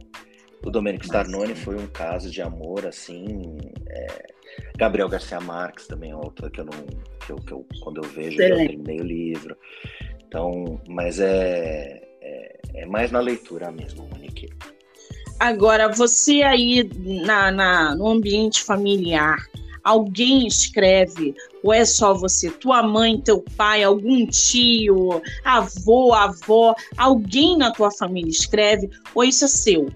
[0.64, 3.58] O Domenico Starnone foi um caso de amor, assim.
[3.88, 4.26] É...
[4.76, 6.86] Gabriel Garcia Marques também é um autor que eu não.
[7.26, 9.56] Que eu, que eu quando eu vejo, eu terminei o livro.
[10.28, 14.48] Então, mas é, é, é mais na leitura mesmo, Monique.
[15.40, 16.86] Agora, você aí
[17.24, 19.38] na, na, no ambiente familiar,
[19.82, 27.56] alguém escreve, ou é só você, tua mãe, teu pai, algum tio, avô, avó, alguém
[27.56, 29.88] na tua família escreve, ou isso é seu?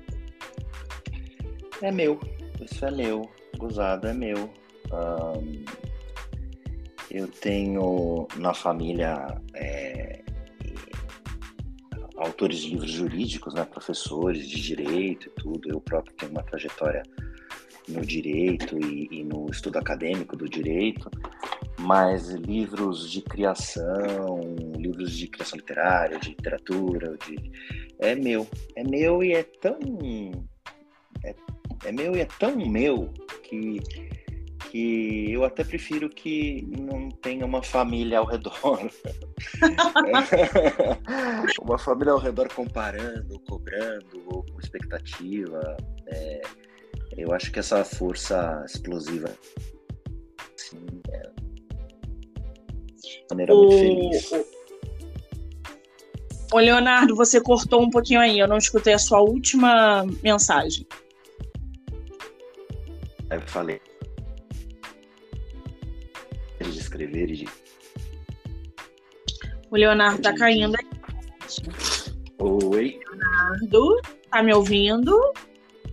[1.83, 2.19] É meu,
[2.63, 3.29] isso é meu,
[3.59, 4.49] gozado é meu.
[4.91, 5.63] Um,
[7.11, 10.24] eu tenho na família é,
[12.17, 15.69] autores de livros jurídicos, né, professores de direito e tudo.
[15.69, 17.03] Eu próprio tenho uma trajetória
[17.89, 21.11] no direito e, e no estudo acadêmico do direito,
[21.79, 24.41] mas livros de criação,
[24.77, 27.53] livros de criação literária, de literatura, de...
[27.99, 29.79] é meu, é meu e é tão
[31.25, 31.35] é,
[31.85, 33.81] é meu e é tão meu que
[34.75, 38.81] que eu até prefiro que não tenha uma família ao redor.
[41.63, 45.77] uma família ao redor comparando, cobrando, ou com expectativa.
[46.09, 46.43] É,
[47.17, 49.33] eu acho que essa força explosiva
[50.59, 51.23] assim, é
[53.01, 53.59] de maneira o...
[53.59, 54.33] muito feliz.
[56.53, 60.85] Ô, Leonardo, você cortou um pouquinho aí, eu não escutei a sua última mensagem.
[63.31, 63.81] Eu falei
[66.95, 67.49] escrever e de...
[69.71, 70.87] O Leonardo tá caindo aí.
[72.39, 73.01] Oi.
[73.11, 75.33] Leonardo, tá me ouvindo?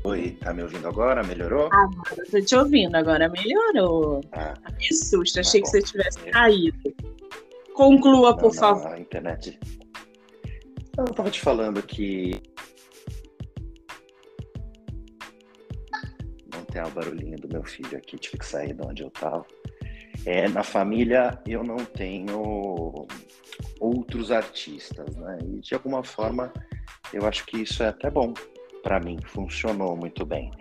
[0.04, 1.24] Oi, tá me ouvindo agora?
[1.24, 1.70] Melhorou?
[1.72, 4.22] Agora tô te ouvindo, agora melhorou.
[4.32, 5.66] Ah, que susto, tá achei bom.
[5.66, 6.96] que você tivesse caído.
[7.74, 8.94] Conclua, não, por não, favor.
[8.94, 9.60] A internet.
[10.98, 12.32] Eu tava te falando que.
[16.54, 19.46] Não tem o barulhinho do meu filho aqui, tive que sair de onde eu tava.
[20.26, 23.08] É, na família eu não tenho
[23.80, 25.40] outros artistas, né?
[25.44, 26.52] E de alguma forma
[27.14, 28.34] eu acho que isso é até bom,
[28.84, 30.52] para mim, funcionou muito bem.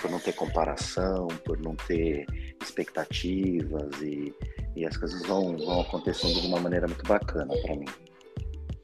[0.00, 2.26] Por não ter comparação, por não ter
[2.62, 4.34] expectativas e,
[4.74, 7.86] e as coisas vão, vão acontecendo de uma maneira muito bacana para mim.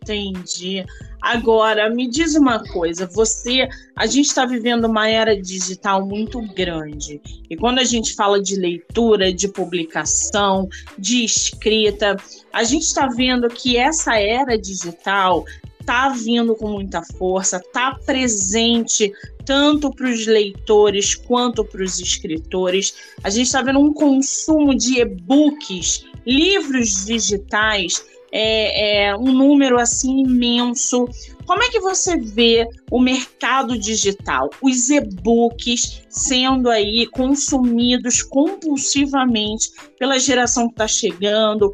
[0.07, 0.85] Entendi.
[1.21, 7.21] Agora, me diz uma coisa, você, a gente está vivendo uma era digital muito grande.
[7.51, 12.17] E quando a gente fala de leitura, de publicação, de escrita,
[12.53, 15.45] a gente está vendo que essa era digital
[15.81, 19.13] está vindo com muita força, está presente
[19.45, 22.95] tanto para os leitores quanto para os escritores.
[23.25, 30.21] A gente está vendo um consumo de e-books, livros digitais é, é, um número assim
[30.23, 31.09] imenso.
[31.47, 40.19] Como é que você vê o mercado digital, os e-books sendo aí consumidos compulsivamente pela
[40.19, 41.71] geração que está chegando,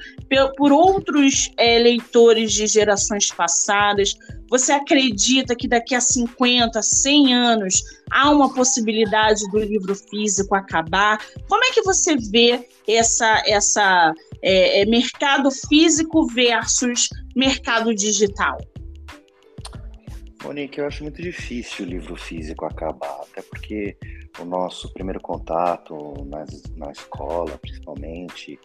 [0.56, 4.14] por outros é, leitores de gerações passadas?
[4.50, 11.18] Você acredita que daqui a 50, 100 anos há uma possibilidade do livro físico acabar?
[11.48, 18.58] Como é que você vê essa, essa é, é, mercado físico versus mercado digital?
[20.42, 23.96] Monique, eu acho muito difícil o livro físico acabar, até porque
[24.40, 25.94] o nosso primeiro contato
[26.26, 28.58] nas, na escola, principalmente,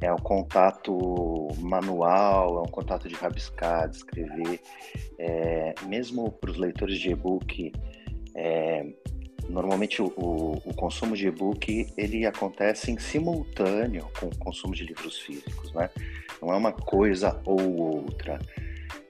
[0.00, 4.60] é um contato manual, é um contato de rabiscar, de escrever.
[5.18, 7.72] É, mesmo para os leitores de e-book,
[8.34, 8.92] é,
[9.48, 15.18] Normalmente o, o, consumo de e-book ele acontece em simultâneo com o consumo de livros
[15.18, 15.90] físicos, né?
[16.40, 18.38] Não é uma coisa ou outra.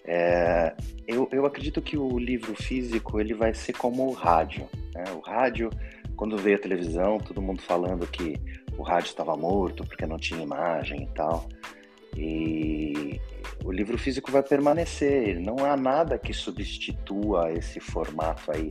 [0.04, 0.74] É,
[1.06, 4.68] eu, eu acredito que o livro físico ele vai ser como o rádio.
[4.94, 5.04] Né?
[5.14, 5.70] O rádio,
[6.16, 8.36] quando veio a televisão, todo mundo falando que
[8.76, 11.48] o rádio estava morto porque não tinha imagem e tal.
[12.16, 13.20] E
[13.64, 15.40] o livro físico vai permanecer.
[15.40, 18.68] Não há nada que substitua esse formato aí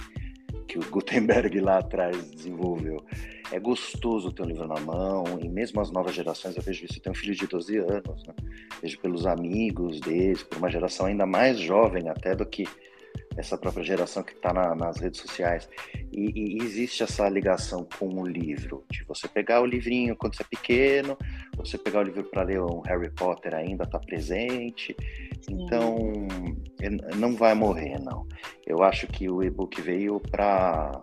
[0.67, 3.04] que o Gutenberg lá atrás desenvolveu.
[3.52, 6.98] É gostoso ter um livro na mão, e mesmo as novas gerações, eu vejo isso,
[6.98, 8.34] eu tenho um filho de 12 anos, né?
[8.82, 12.66] vejo pelos amigos deles, por uma geração ainda mais jovem até do que
[13.38, 15.70] essa própria geração que está na, nas redes sociais.
[16.12, 20.44] E, e, existe essa ligação com o livro, de você pegar o livrinho quando você
[20.44, 21.18] é pequeno,
[21.56, 24.96] você pegar o livro para ler um Harry Potter ainda está presente.
[25.50, 25.98] Então,
[27.16, 28.28] não vai morrer, não.
[28.66, 31.02] Eu acho que o e-book veio para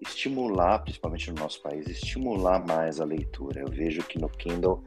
[0.00, 3.60] estimular, principalmente no nosso país, estimular mais a leitura.
[3.60, 4.82] Eu vejo que no Kindle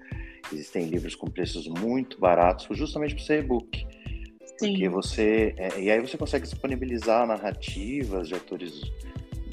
[0.52, 3.85] existem livros com preços muito baratos, justamente por ser e-book.
[4.58, 5.56] Porque você.
[5.58, 8.81] É, e aí você consegue disponibilizar narrativas de autores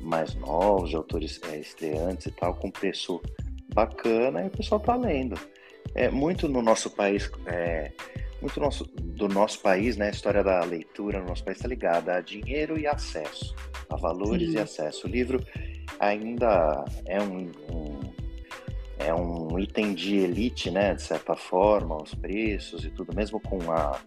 [0.03, 3.21] mais novos, de autores é, estreantes e tal, com preço
[3.75, 5.39] bacana e o pessoal tá lendo.
[5.95, 7.93] É, muito no nosso país, é,
[8.41, 12.15] muito nosso, do nosso país, né, a história da leitura no nosso país está ligada
[12.15, 13.55] a dinheiro e acesso,
[13.91, 14.57] a valores Sim.
[14.57, 15.07] e acesso.
[15.07, 15.45] O livro
[15.99, 18.01] ainda é um, um,
[18.99, 23.73] é um item de elite, né, de certa forma, os preços e tudo, mesmo com
[23.73, 23.99] a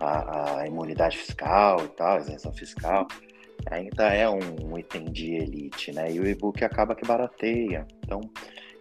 [0.00, 3.06] a, a imunidade fiscal e tal, a isenção fiscal,
[3.70, 6.12] ainda é um item de elite, né?
[6.12, 7.86] E o e-book acaba que barateia.
[8.04, 8.20] Então,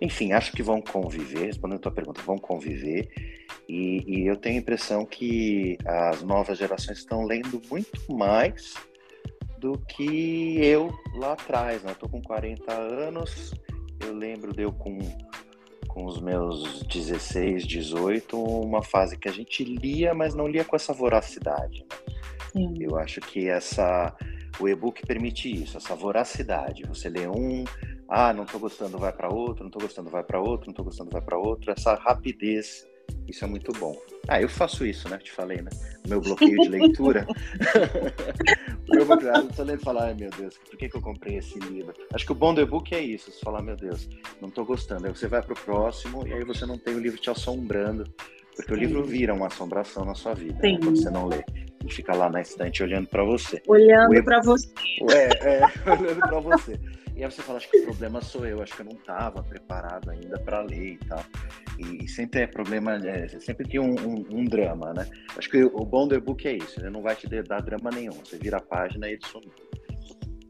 [0.02, 3.10] enfim, acho que vão conviver, respondendo a tua pergunta, vão conviver.
[3.68, 8.76] E, e, eu tenho a impressão que as novas gerações estão lendo muito mais
[9.58, 11.82] do que eu lá atrás.
[11.84, 11.92] Né?
[11.92, 13.54] Eu tô com 40 anos,
[14.06, 15.00] eu lembro de eu com,
[15.88, 20.76] com os meus 16, 18, uma fase que a gente lia, mas não lia com
[20.76, 21.84] essa voracidade.
[22.54, 22.74] Né?
[22.80, 24.16] Eu acho que essa
[24.60, 26.84] o e-book permite isso, essa voracidade.
[26.84, 27.66] Você lê um,
[28.08, 30.86] ah, não estou gostando, vai para outro, não estou gostando, vai para outro, não estou
[30.86, 31.72] gostando, vai para outro.
[31.72, 32.88] Essa rapidez,
[33.28, 33.96] isso é muito bom.
[34.28, 35.18] Ah, eu faço isso, né?
[35.18, 35.70] Te falei, né?
[36.08, 37.26] Meu bloqueio de leitura.
[38.88, 39.06] eu
[39.56, 41.94] tô lendo falar, ai meu Deus, por que, que eu comprei esse livro?
[42.14, 44.08] Acho que o bom do e-book é isso, você falar, meu Deus,
[44.42, 45.08] não estou gostando.
[45.08, 48.06] Aí você vai para o próximo e aí você não tem o livro te assombrando.
[48.56, 48.80] Porque Sim.
[48.80, 50.78] o livro vira uma assombração na sua vida, né?
[50.80, 51.44] quando você não lê.
[51.86, 53.62] E fica lá na estante olhando para você.
[53.68, 54.70] Olhando para você.
[55.12, 55.62] É, é,
[55.92, 56.80] olhando para você.
[57.16, 59.42] E aí você fala, acho que o problema sou eu, acho que eu não estava
[59.42, 61.24] preparado ainda para ler e tal.
[61.80, 65.08] E, sempre é problema, é, sempre tem um, um, um, drama, né?
[65.38, 68.14] Acho que o bom do e-book é isso, ele não vai te dar drama nenhum.
[68.26, 69.52] Você vira a página e ele sumiu.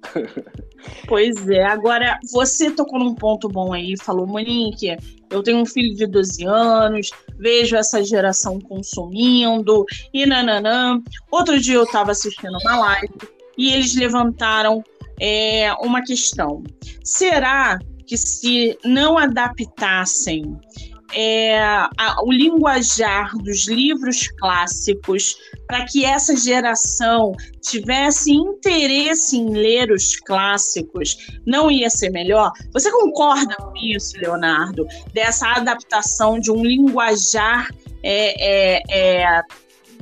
[1.08, 4.96] Pois é, agora você tocou num ponto bom aí, falou, Monique,
[5.30, 11.02] eu tenho um filho de 12 anos, vejo essa geração consumindo, e nananã.
[11.32, 13.14] Outro dia eu estava assistindo uma live
[13.58, 14.84] e eles levantaram
[15.20, 16.64] é, uma questão.
[17.04, 20.58] Será que se não adaptassem
[21.14, 25.36] é, a, o linguajar dos livros clássicos
[25.68, 32.52] para que essa geração tivesse interesse em ler os clássicos, não ia ser melhor?
[32.74, 34.86] Você concorda com isso, Leonardo?
[35.14, 37.70] Dessa adaptação de um linguajar
[38.04, 39.42] é, é, é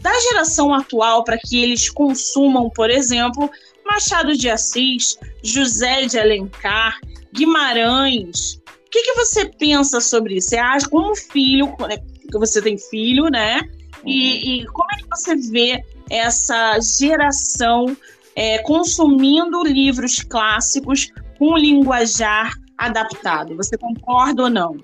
[0.02, 3.50] da geração atual para que eles consumam, por exemplo,
[3.86, 7.00] Machado de Assis, José de Alencar,
[7.34, 8.56] Guimarães.
[8.86, 10.50] O que, que você pensa sobre isso?
[10.50, 13.62] Você acha, como filho, né, que você tem filho, né?
[14.06, 17.96] E, e, como é que você vê essa geração
[18.36, 21.10] é, consumindo livros clássicos
[21.40, 23.56] com linguajar adaptado?
[23.56, 24.78] Você concorda ou não?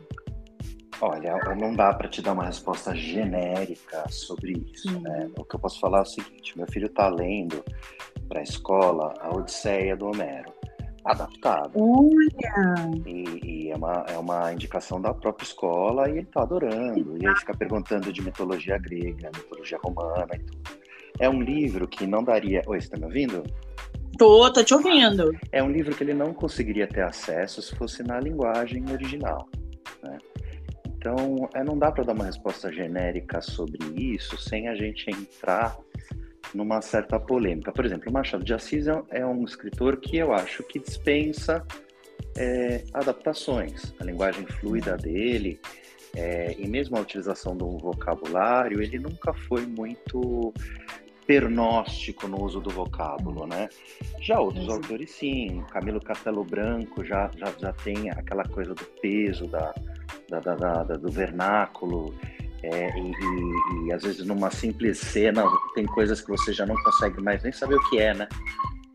[1.01, 4.99] Olha, não dá para te dar uma resposta genérica sobre isso.
[4.99, 5.29] Né?
[5.37, 7.63] O que eu posso falar é o seguinte: meu filho está lendo
[8.29, 10.53] para a escola a Odisseia do Homero,
[11.03, 11.71] adaptado.
[11.75, 12.91] Olha!
[13.05, 17.17] E, e, é, uma, é uma indicação da própria escola e ele está adorando.
[17.21, 20.79] E aí fica perguntando de mitologia grega, mitologia romana e tudo.
[21.19, 22.61] É um livro que não daria.
[22.67, 23.43] Oi, você está me ouvindo?
[24.17, 25.35] Tô, tô te ouvindo.
[25.51, 29.49] É um livro que ele não conseguiria ter acesso se fosse na linguagem original.
[30.03, 30.17] Né?
[30.85, 35.77] Então, é, não dá para dar uma resposta genérica sobre isso sem a gente entrar
[36.53, 37.71] numa certa polêmica.
[37.71, 41.65] Por exemplo, Machado de Assis é, é um escritor que eu acho que dispensa
[42.37, 43.93] é, adaptações.
[43.99, 45.59] A linguagem fluida dele
[46.15, 50.53] é, e mesmo a utilização de um vocabulário, ele nunca foi muito
[51.27, 53.69] pernóstico no uso do vocábulo, né?
[54.19, 54.73] Já outros uhum.
[54.73, 55.63] autores, sim.
[55.71, 59.71] Camilo Castelo Branco já, já, já tem aquela coisa do peso da,
[60.27, 62.15] da, da, da do vernáculo.
[62.63, 65.43] É, e, e, e, às vezes numa simples cena
[65.73, 68.27] tem coisas que você já não consegue mais nem saber o que é, né?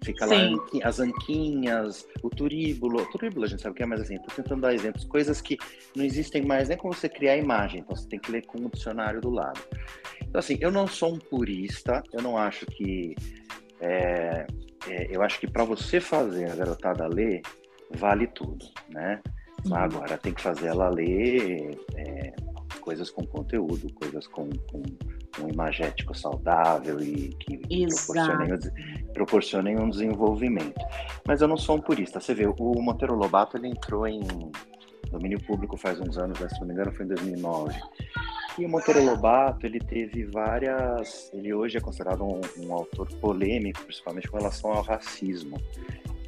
[0.04, 0.56] Fica Sim.
[0.56, 3.00] lá as anquinhas, o turíbulo.
[3.00, 5.04] O turíbulo a gente sabe o que é, mas assim, tô tentando dar exemplos.
[5.04, 5.56] Coisas que
[5.96, 8.58] não existem mais nem como você criar a imagem, então você tem que ler com
[8.58, 9.60] o dicionário do lado.
[10.20, 13.14] Então, assim, eu não sou um purista, eu não acho que.
[13.80, 14.46] É,
[14.88, 17.40] é, eu acho que para você fazer a garotada ler,
[17.94, 19.22] vale tudo, né?
[19.64, 19.74] Uhum.
[19.74, 22.32] Agora tem que fazer ela ler é,
[22.80, 24.82] coisas com conteúdo, coisas com, com
[25.42, 28.58] um imagético saudável e que proporcionem,
[29.12, 30.80] proporcionem, um desenvolvimento.
[31.26, 32.20] Mas eu não sou um purista.
[32.20, 34.22] Você vê, o Monteiro Lobato ele entrou em
[35.10, 37.80] domínio público faz uns anos, se não me engano foi em 2009.
[38.58, 41.30] E o Monteiro Lobato ele teve várias.
[41.32, 45.60] Ele hoje é considerado um, um autor polêmico, principalmente com relação ao racismo.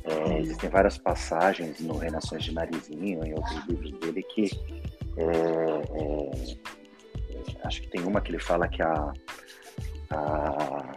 [0.05, 4.51] É, existem várias passagens no Renações de Narizinho, em outros livros dele, que
[7.65, 9.13] acho que tem uma que ele fala que a,
[10.11, 10.97] a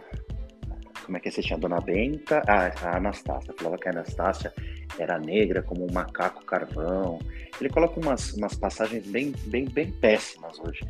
[1.10, 1.56] como é que você tinha?
[1.56, 4.52] A Dona Benta, ah, a Anastácia, falava que a Anastácia
[4.96, 7.18] era negra como um macaco carvão.
[7.60, 10.86] Ele coloca umas, umas passagens bem, bem, bem péssimas hoje.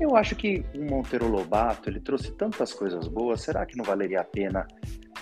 [0.00, 3.42] Eu acho que o Monteiro Lobato ele trouxe tantas coisas boas.
[3.42, 4.66] Será que não valeria a pena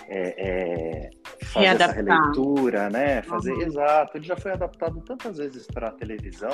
[0.08, 1.10] é, é,
[1.46, 1.98] fazer Readaptar.
[1.98, 3.22] essa releitura, né?
[3.22, 3.62] Fazer uhum.
[3.62, 4.16] exato.
[4.16, 6.52] Ele já foi adaptado tantas vezes para a televisão.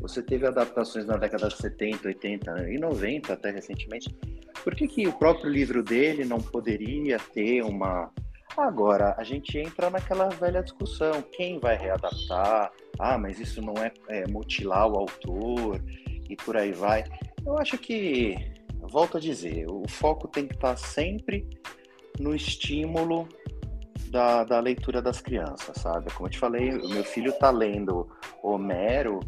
[0.00, 4.14] Você teve adaptações na década de 70, 80 e 90 até recentemente.
[4.62, 8.10] Por que, que o próprio livro dele não poderia ter uma
[8.58, 12.72] Agora, a gente entra naquela velha discussão: quem vai readaptar?
[12.98, 15.80] Ah, mas isso não é, é mutilar o autor
[16.28, 17.04] e por aí vai.
[17.46, 18.34] Eu acho que,
[18.80, 21.48] volto a dizer, o foco tem que estar sempre
[22.18, 23.28] no estímulo
[24.10, 26.12] da, da leitura das crianças, sabe?
[26.12, 28.10] Como eu te falei, o meu filho está lendo
[28.42, 29.20] Homero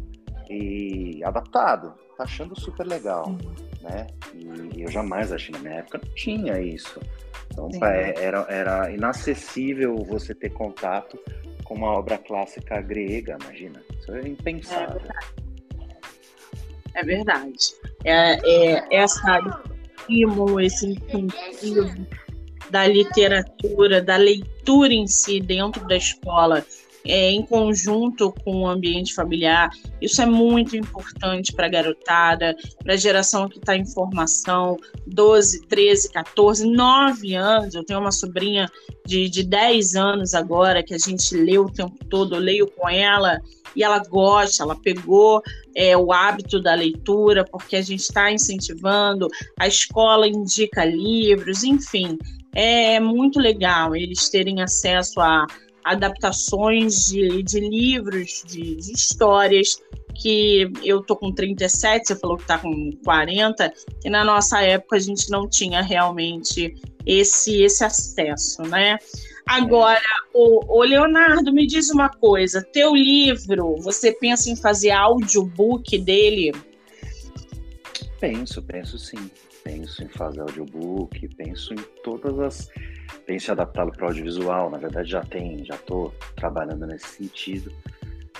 [0.51, 3.35] e adaptado, tá achando super legal,
[3.81, 4.07] né?
[4.33, 6.99] E eu jamais achei na minha época não tinha isso.
[7.51, 11.19] Então era, era inacessível você ter contato
[11.63, 13.81] com uma obra clássica grega, imagina.
[13.99, 15.01] Isso é impensável.
[16.93, 17.73] É verdade.
[18.03, 19.39] É, é, é essa
[20.11, 22.07] estímulo, esse incentivo
[22.69, 26.65] da literatura, da leitura em si dentro da escola,
[27.05, 29.69] é, em conjunto com o ambiente familiar.
[30.01, 34.77] Isso é muito importante para a garotada, para a geração que está em formação,
[35.07, 37.75] 12, 13, 14, 9 anos.
[37.75, 38.69] Eu tenho uma sobrinha
[39.05, 42.87] de, de 10 anos agora, que a gente lê o tempo todo, eu leio com
[42.87, 43.39] ela,
[43.75, 45.41] e ela gosta, ela pegou
[45.75, 49.27] é, o hábito da leitura, porque a gente está incentivando,
[49.59, 52.17] a escola indica livros, enfim.
[52.53, 55.45] É muito legal eles terem acesso a
[55.83, 59.81] adaptações de, de livros, de, de, histórias,
[60.15, 63.73] que eu tô com 37, você falou que tá com 40,
[64.03, 66.75] e na nossa época a gente não tinha realmente
[67.05, 68.97] esse, esse acesso, né?
[69.47, 70.01] Agora,
[70.33, 76.53] o, o Leonardo, me diz uma coisa, teu livro, você pensa em fazer audiobook dele?
[78.19, 79.29] Penso, penso sim.
[79.63, 82.69] Penso em fazer audiobook, penso em todas as
[83.25, 87.71] penso em adaptá-lo para audiovisual, na verdade já tem, já estou trabalhando nesse sentido.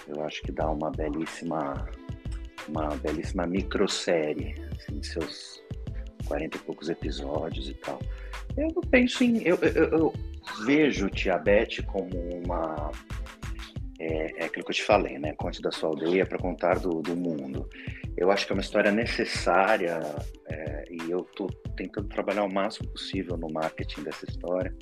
[0.07, 1.88] Eu acho que dá uma belíssima,
[2.67, 5.61] uma belíssima microsérie, assim, de seus
[6.26, 7.99] 40 e poucos episódios e tal.
[8.57, 9.41] Eu penso em.
[9.43, 10.13] Eu, eu, eu
[10.65, 11.09] vejo
[11.86, 12.09] como
[12.45, 12.91] uma.
[13.99, 15.34] É, é, aquilo que eu te falei, né?
[15.34, 17.69] Conte da sua aldeia para contar do, do mundo.
[18.18, 19.99] Eu acho que é uma história necessária
[20.49, 24.76] é, e eu estou tentando trabalhar o máximo possível no marketing dessa história,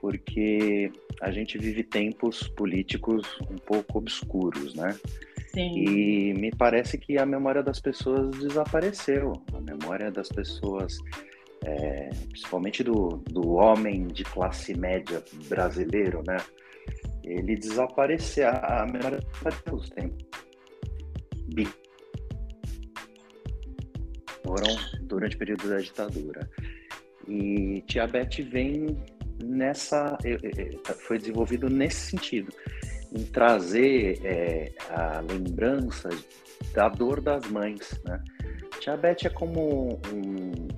[0.00, 0.90] porque
[1.20, 4.96] a gente vive tempos políticos um pouco obscuros, né?
[5.52, 5.74] Sim.
[5.74, 9.32] E me parece que a memória das pessoas desapareceu.
[9.54, 10.98] A memória das pessoas,
[11.64, 16.36] é, principalmente do, do homem de classe média brasileiro, né?
[17.24, 18.48] Ele desapareceu.
[18.48, 19.18] A memória
[19.66, 20.26] dos tempos
[24.46, 26.48] foram durante o período da ditadura.
[27.26, 28.96] E Tia Beth vem
[29.42, 30.16] nessa.
[30.84, 32.52] Tá, foi desenvolvido nesse sentido,
[33.12, 36.08] em trazer é, a lembrança
[36.72, 38.00] da dor das mães.
[38.04, 38.22] Né?
[38.80, 40.68] Tia Beth é como um.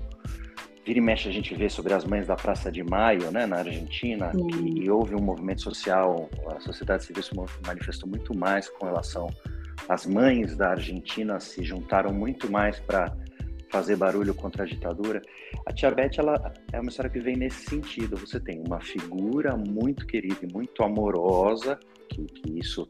[0.86, 3.58] Vira e mexe a gente vê sobre as mães da Praça de Maio, né, na
[3.58, 7.32] Argentina, que houve um movimento social, a sociedade civil se
[7.66, 9.28] manifestou muito mais com relação
[9.86, 13.14] às mães da Argentina se juntaram muito mais para
[13.70, 15.22] fazer barulho contra a ditadura.
[15.66, 18.16] A Tia Beth, ela é uma história que vem nesse sentido.
[18.16, 22.88] Você tem uma figura muito querida e muito amorosa, que, que isso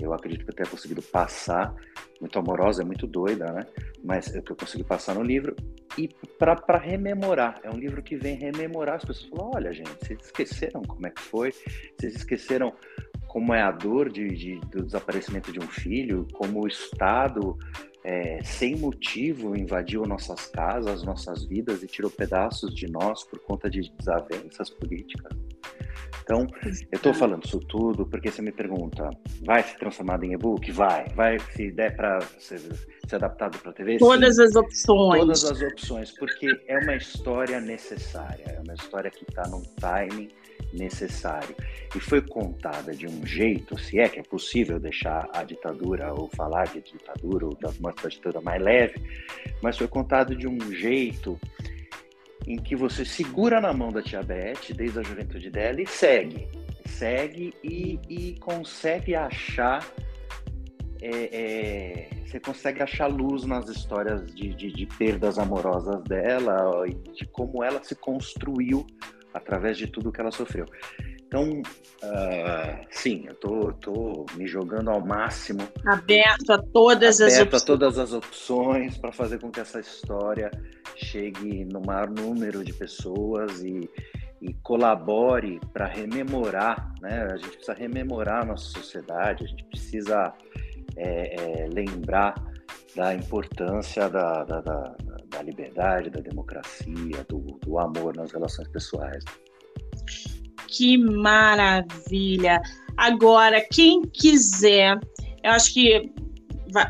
[0.00, 1.74] eu acredito que eu tenha conseguido passar,
[2.20, 3.66] muito amorosa, é muito doida, né?
[4.04, 5.56] Mas é o que eu consegui passar no livro.
[5.96, 8.96] E para rememorar, é um livro que vem rememorar.
[8.96, 11.52] As pessoas falam: olha, gente, vocês esqueceram como é que foi,
[11.98, 12.72] vocês esqueceram
[13.26, 17.58] como é a dor de, de do desaparecimento de um filho, como o Estado
[18.08, 23.68] é, sem motivo invadiu nossas casas, nossas vidas e tirou pedaços de nós por conta
[23.68, 25.30] de desavenças políticas.
[26.22, 29.10] Então, eu estou falando isso tudo porque você me pergunta,
[29.44, 30.72] vai ser transformado em e-book?
[30.72, 31.06] Vai.
[31.14, 32.60] Vai, se der para ser,
[33.06, 33.98] ser, adaptado para TV?
[33.98, 34.42] Todas Sim.
[34.42, 35.20] as opções.
[35.20, 40.30] Todas as opções, porque é uma história necessária, é uma história que está num timing
[40.72, 41.54] necessário.
[41.94, 46.28] E foi contada de um jeito, se é que é possível deixar a ditadura ou
[46.28, 49.02] falar de ditadura ou das mortes da ditadura mais leve,
[49.62, 51.38] mas foi contado de um jeito
[52.46, 56.48] em que você segura na mão da tia Beth desde a juventude dela e segue.
[56.86, 59.86] Segue e, e consegue achar.
[61.00, 66.94] É, é, você consegue achar luz nas histórias de, de, de perdas amorosas dela e
[67.12, 68.86] de como ela se construiu
[69.38, 70.66] através de tudo que ela sofreu.
[71.28, 75.60] Então, uh, sim, eu tô, tô me jogando ao máximo.
[75.86, 77.62] Aberto a todas aberto as opções.
[77.62, 80.50] a todas as opções para fazer com que essa história
[80.96, 83.90] chegue no maior número de pessoas e,
[84.40, 87.28] e colabore para rememorar, né?
[87.30, 90.32] A gente precisa rememorar a nossa sociedade, a gente precisa
[90.96, 92.34] é, é, lembrar
[92.98, 94.96] da importância da, da, da,
[95.30, 99.24] da, liberdade, da democracia, do, do amor nas relações pessoais.
[100.66, 102.60] Que maravilha!
[102.96, 104.98] Agora, quem quiser,
[105.44, 106.12] eu acho que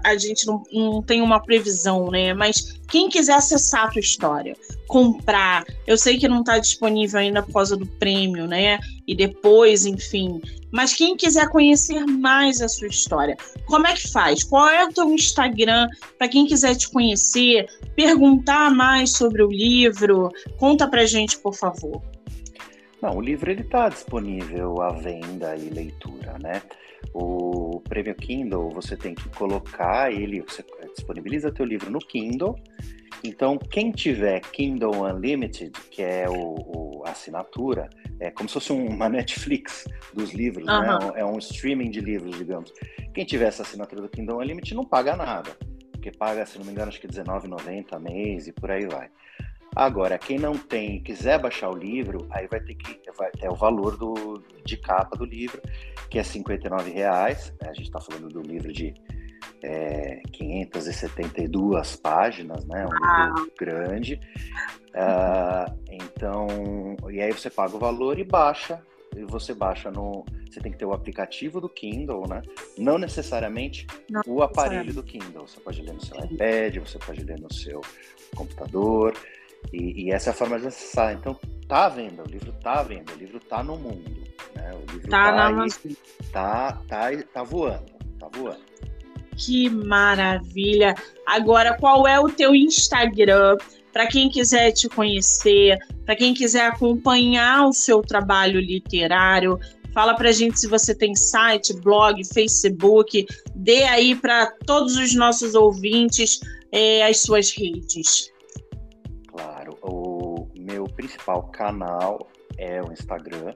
[0.04, 2.34] a gente não, não, tem uma previsão, né?
[2.34, 4.56] Mas quem quiser acessar a tua história,
[4.86, 8.78] comprar, eu sei que não está disponível ainda por causa do prêmio, né?
[9.06, 10.40] E depois, enfim.
[10.70, 14.44] Mas quem quiser conhecer mais a sua história, como é que faz?
[14.44, 20.30] Qual é o teu Instagram para quem quiser te conhecer, perguntar mais sobre o livro?
[20.58, 22.02] Conta pra gente, por favor.
[23.00, 26.60] Não, o livro ele está disponível à venda e leitura, né?
[27.12, 32.56] O prêmio Kindle você tem que colocar ele, você disponibiliza teu livro no Kindle.
[33.24, 37.88] Então, quem tiver Kindle Unlimited, que é o, o a assinatura,
[38.20, 40.80] é como se fosse uma Netflix dos livros, uhum.
[40.80, 40.98] né?
[41.16, 42.72] É um streaming de livros, digamos.
[43.14, 45.56] Quem tiver essa assinatura do Kindle Unlimited não paga nada,
[45.92, 49.10] porque paga, se não me engano, acho que R$19,90 mês e por aí vai.
[49.74, 53.54] Agora, quem não tem quiser baixar o livro, aí vai ter que vai, é o
[53.54, 55.60] valor do, de capa do livro,
[56.10, 57.52] que é R$ reais.
[57.60, 57.68] Né?
[57.70, 58.94] A gente está falando do livro de
[59.62, 62.86] é, 572 páginas, né?
[62.86, 63.32] Um ah.
[63.36, 64.20] livro grande.
[65.90, 68.82] Então, e aí você paga o valor e baixa.
[69.16, 70.24] E você baixa no.
[70.50, 72.42] Você tem que ter o aplicativo do Kindle, né?
[72.76, 75.46] Não necessariamente Não, o aparelho do Kindle.
[75.46, 77.80] Você pode ler no seu iPad, você pode ler no seu
[78.34, 79.14] computador.
[79.72, 81.12] E, e, essa é a forma de acessar.
[81.12, 84.10] Então, tá à venda, o livro tá à venda, o livro tá no mundo.
[84.54, 84.72] Né?
[84.74, 85.68] O livro tá, tá, aí,
[86.32, 88.68] tá, tá, tá voando, tá voando.
[89.36, 90.94] Que maravilha!
[91.26, 93.56] Agora, qual é o teu Instagram?
[93.92, 99.58] Para quem quiser te conhecer, para quem quiser acompanhar o seu trabalho literário,
[99.92, 105.54] fala para gente se você tem site, blog, Facebook, dê aí para todos os nossos
[105.54, 106.40] ouvintes
[106.72, 108.30] é, as suas redes
[110.98, 112.28] principal canal
[112.58, 113.54] é o Instagram,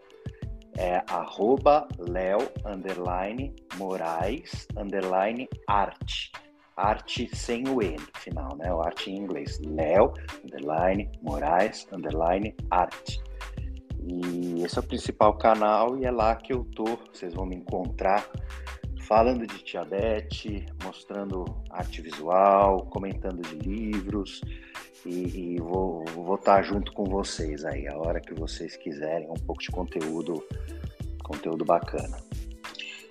[0.79, 6.31] é arroba leo, underline, moraes, underline, arte.
[6.77, 8.73] Arte sem o E no final, né?
[8.73, 9.59] O arte em inglês.
[9.59, 10.15] Leo,
[10.45, 13.21] underline, moraes, underline, arte.
[14.01, 16.97] E esse é o principal canal e é lá que eu tô.
[17.13, 18.25] Vocês vão me encontrar
[19.01, 24.41] falando de Tia Beth, mostrando arte visual, comentando de livros,
[25.05, 29.35] e, e vou, estar tá junto com vocês aí, a hora que vocês quiserem, um
[29.35, 30.45] pouco de conteúdo,
[31.23, 32.19] conteúdo bacana.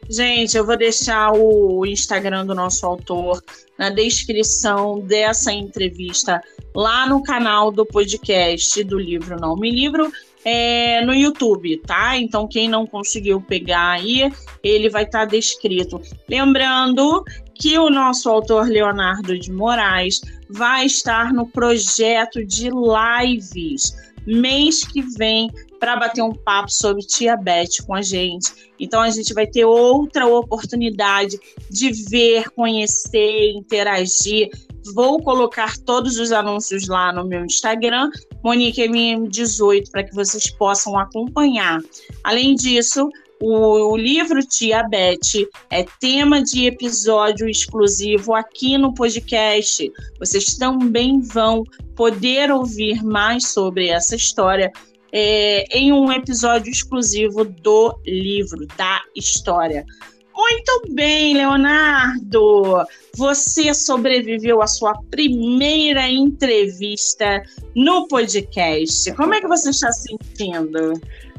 [0.09, 3.41] Gente, eu vou deixar o Instagram do nosso autor
[3.77, 6.41] na descrição dessa entrevista
[6.75, 10.11] lá no canal do podcast do livro Não Me Livro,
[10.43, 12.17] é, no YouTube, tá?
[12.17, 14.31] Então, quem não conseguiu pegar aí,
[14.63, 16.01] ele vai estar tá descrito.
[16.27, 17.23] Lembrando
[17.53, 20.19] que o nosso autor Leonardo de Moraes
[20.51, 23.93] vai estar no projeto de lives
[24.25, 25.49] mês que vem
[25.79, 28.71] para bater um papo sobre Tia Beth com a gente.
[28.79, 31.39] Então a gente vai ter outra oportunidade
[31.69, 34.49] de ver, conhecer, interagir.
[34.93, 38.09] Vou colocar todos os anúncios lá no meu Instagram,
[38.43, 41.79] MoniqueMM18, para que vocês possam acompanhar.
[42.23, 43.09] Além disso,
[43.41, 49.91] o, o, livro Tia Beth é tema de episódio exclusivo aqui no podcast.
[50.19, 51.63] Vocês também vão
[51.95, 54.71] poder ouvir mais sobre essa história
[55.11, 59.85] é, em um episódio exclusivo do livro, da história.
[60.33, 62.85] Muito bem, Leonardo!
[63.15, 67.43] Você sobreviveu à sua primeira entrevista
[67.75, 69.11] no podcast.
[69.13, 70.93] Como é que você está se sentindo?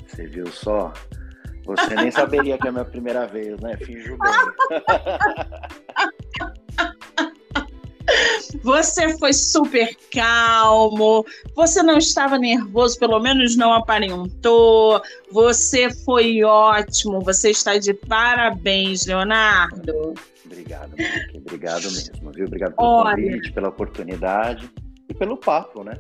[0.06, 0.92] Você viu só?
[1.64, 3.76] Você nem saberia que é a minha primeira vez, né?
[3.76, 4.32] Finjo bem.
[8.62, 15.00] Você foi super calmo, você não estava nervoso, pelo menos não aparentou.
[15.30, 20.14] Você foi ótimo, você está de parabéns, Leonardo.
[20.44, 21.38] Obrigado, Monique.
[21.38, 22.46] Obrigado mesmo, viu?
[22.46, 24.70] Obrigado pelo Olha, convite, pela oportunidade
[25.08, 25.94] e pelo papo, né?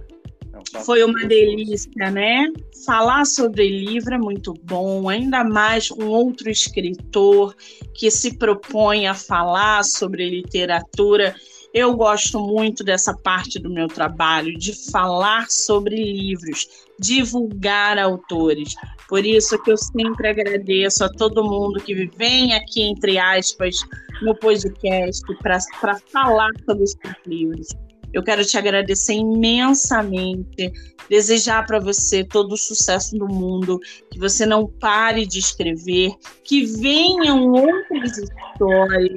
[0.84, 2.46] Foi uma delícia, né?
[2.84, 7.54] Falar sobre livro é muito bom, ainda mais com outro escritor
[7.94, 11.34] que se propõe a falar sobre literatura.
[11.72, 18.74] Eu gosto muito dessa parte do meu trabalho, de falar sobre livros, divulgar autores.
[19.08, 23.76] Por isso que eu sempre agradeço a todo mundo que vem aqui, entre aspas,
[24.22, 26.94] no podcast para falar sobre os
[27.26, 27.68] livros.
[28.12, 30.72] Eu quero te agradecer imensamente,
[31.08, 33.78] desejar para você todo o sucesso do mundo,
[34.10, 36.12] que você não pare de escrever,
[36.44, 39.16] que venham outras histórias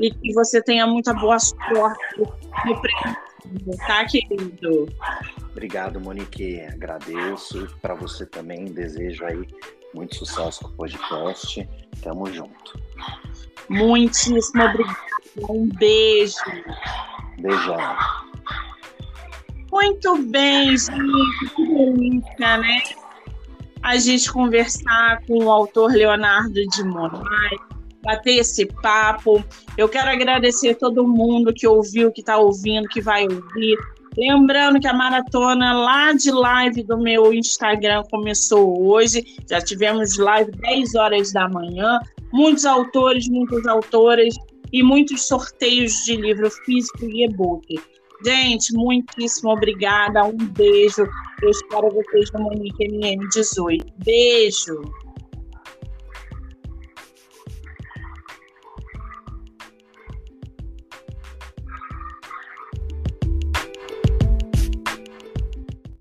[0.00, 4.88] e que você tenha muita boa sorte no prêmio, tá, querido?
[5.50, 6.60] Obrigado, Monique.
[6.60, 7.66] Agradeço.
[7.80, 9.46] Para você também, desejo aí
[9.94, 11.66] muito sucesso com o podcast.
[12.02, 12.78] Tamo junto.
[13.68, 14.98] Muitíssimo obrigada
[15.48, 16.36] Um beijo.
[17.38, 17.96] Beijão.
[19.70, 21.54] Muito bem, gente.
[21.54, 22.82] Que delícia, né?
[23.82, 27.60] A gente conversar com o autor Leonardo de Moraes,
[28.02, 29.44] bater esse papo.
[29.76, 33.76] Eu quero agradecer todo mundo que ouviu, que está ouvindo, que vai ouvir.
[34.16, 39.22] Lembrando que a maratona lá de live do meu Instagram começou hoje.
[39.48, 42.00] Já tivemos live 10 horas da manhã.
[42.32, 44.34] Muitos autores, muitas autoras
[44.72, 47.66] e muitos sorteios de livro físico e e-book.
[48.24, 50.24] Gente, muitíssimo obrigada.
[50.24, 51.06] Um beijo.
[51.42, 53.92] Eu espero vocês no Monique MM18.
[54.04, 54.80] Beijo.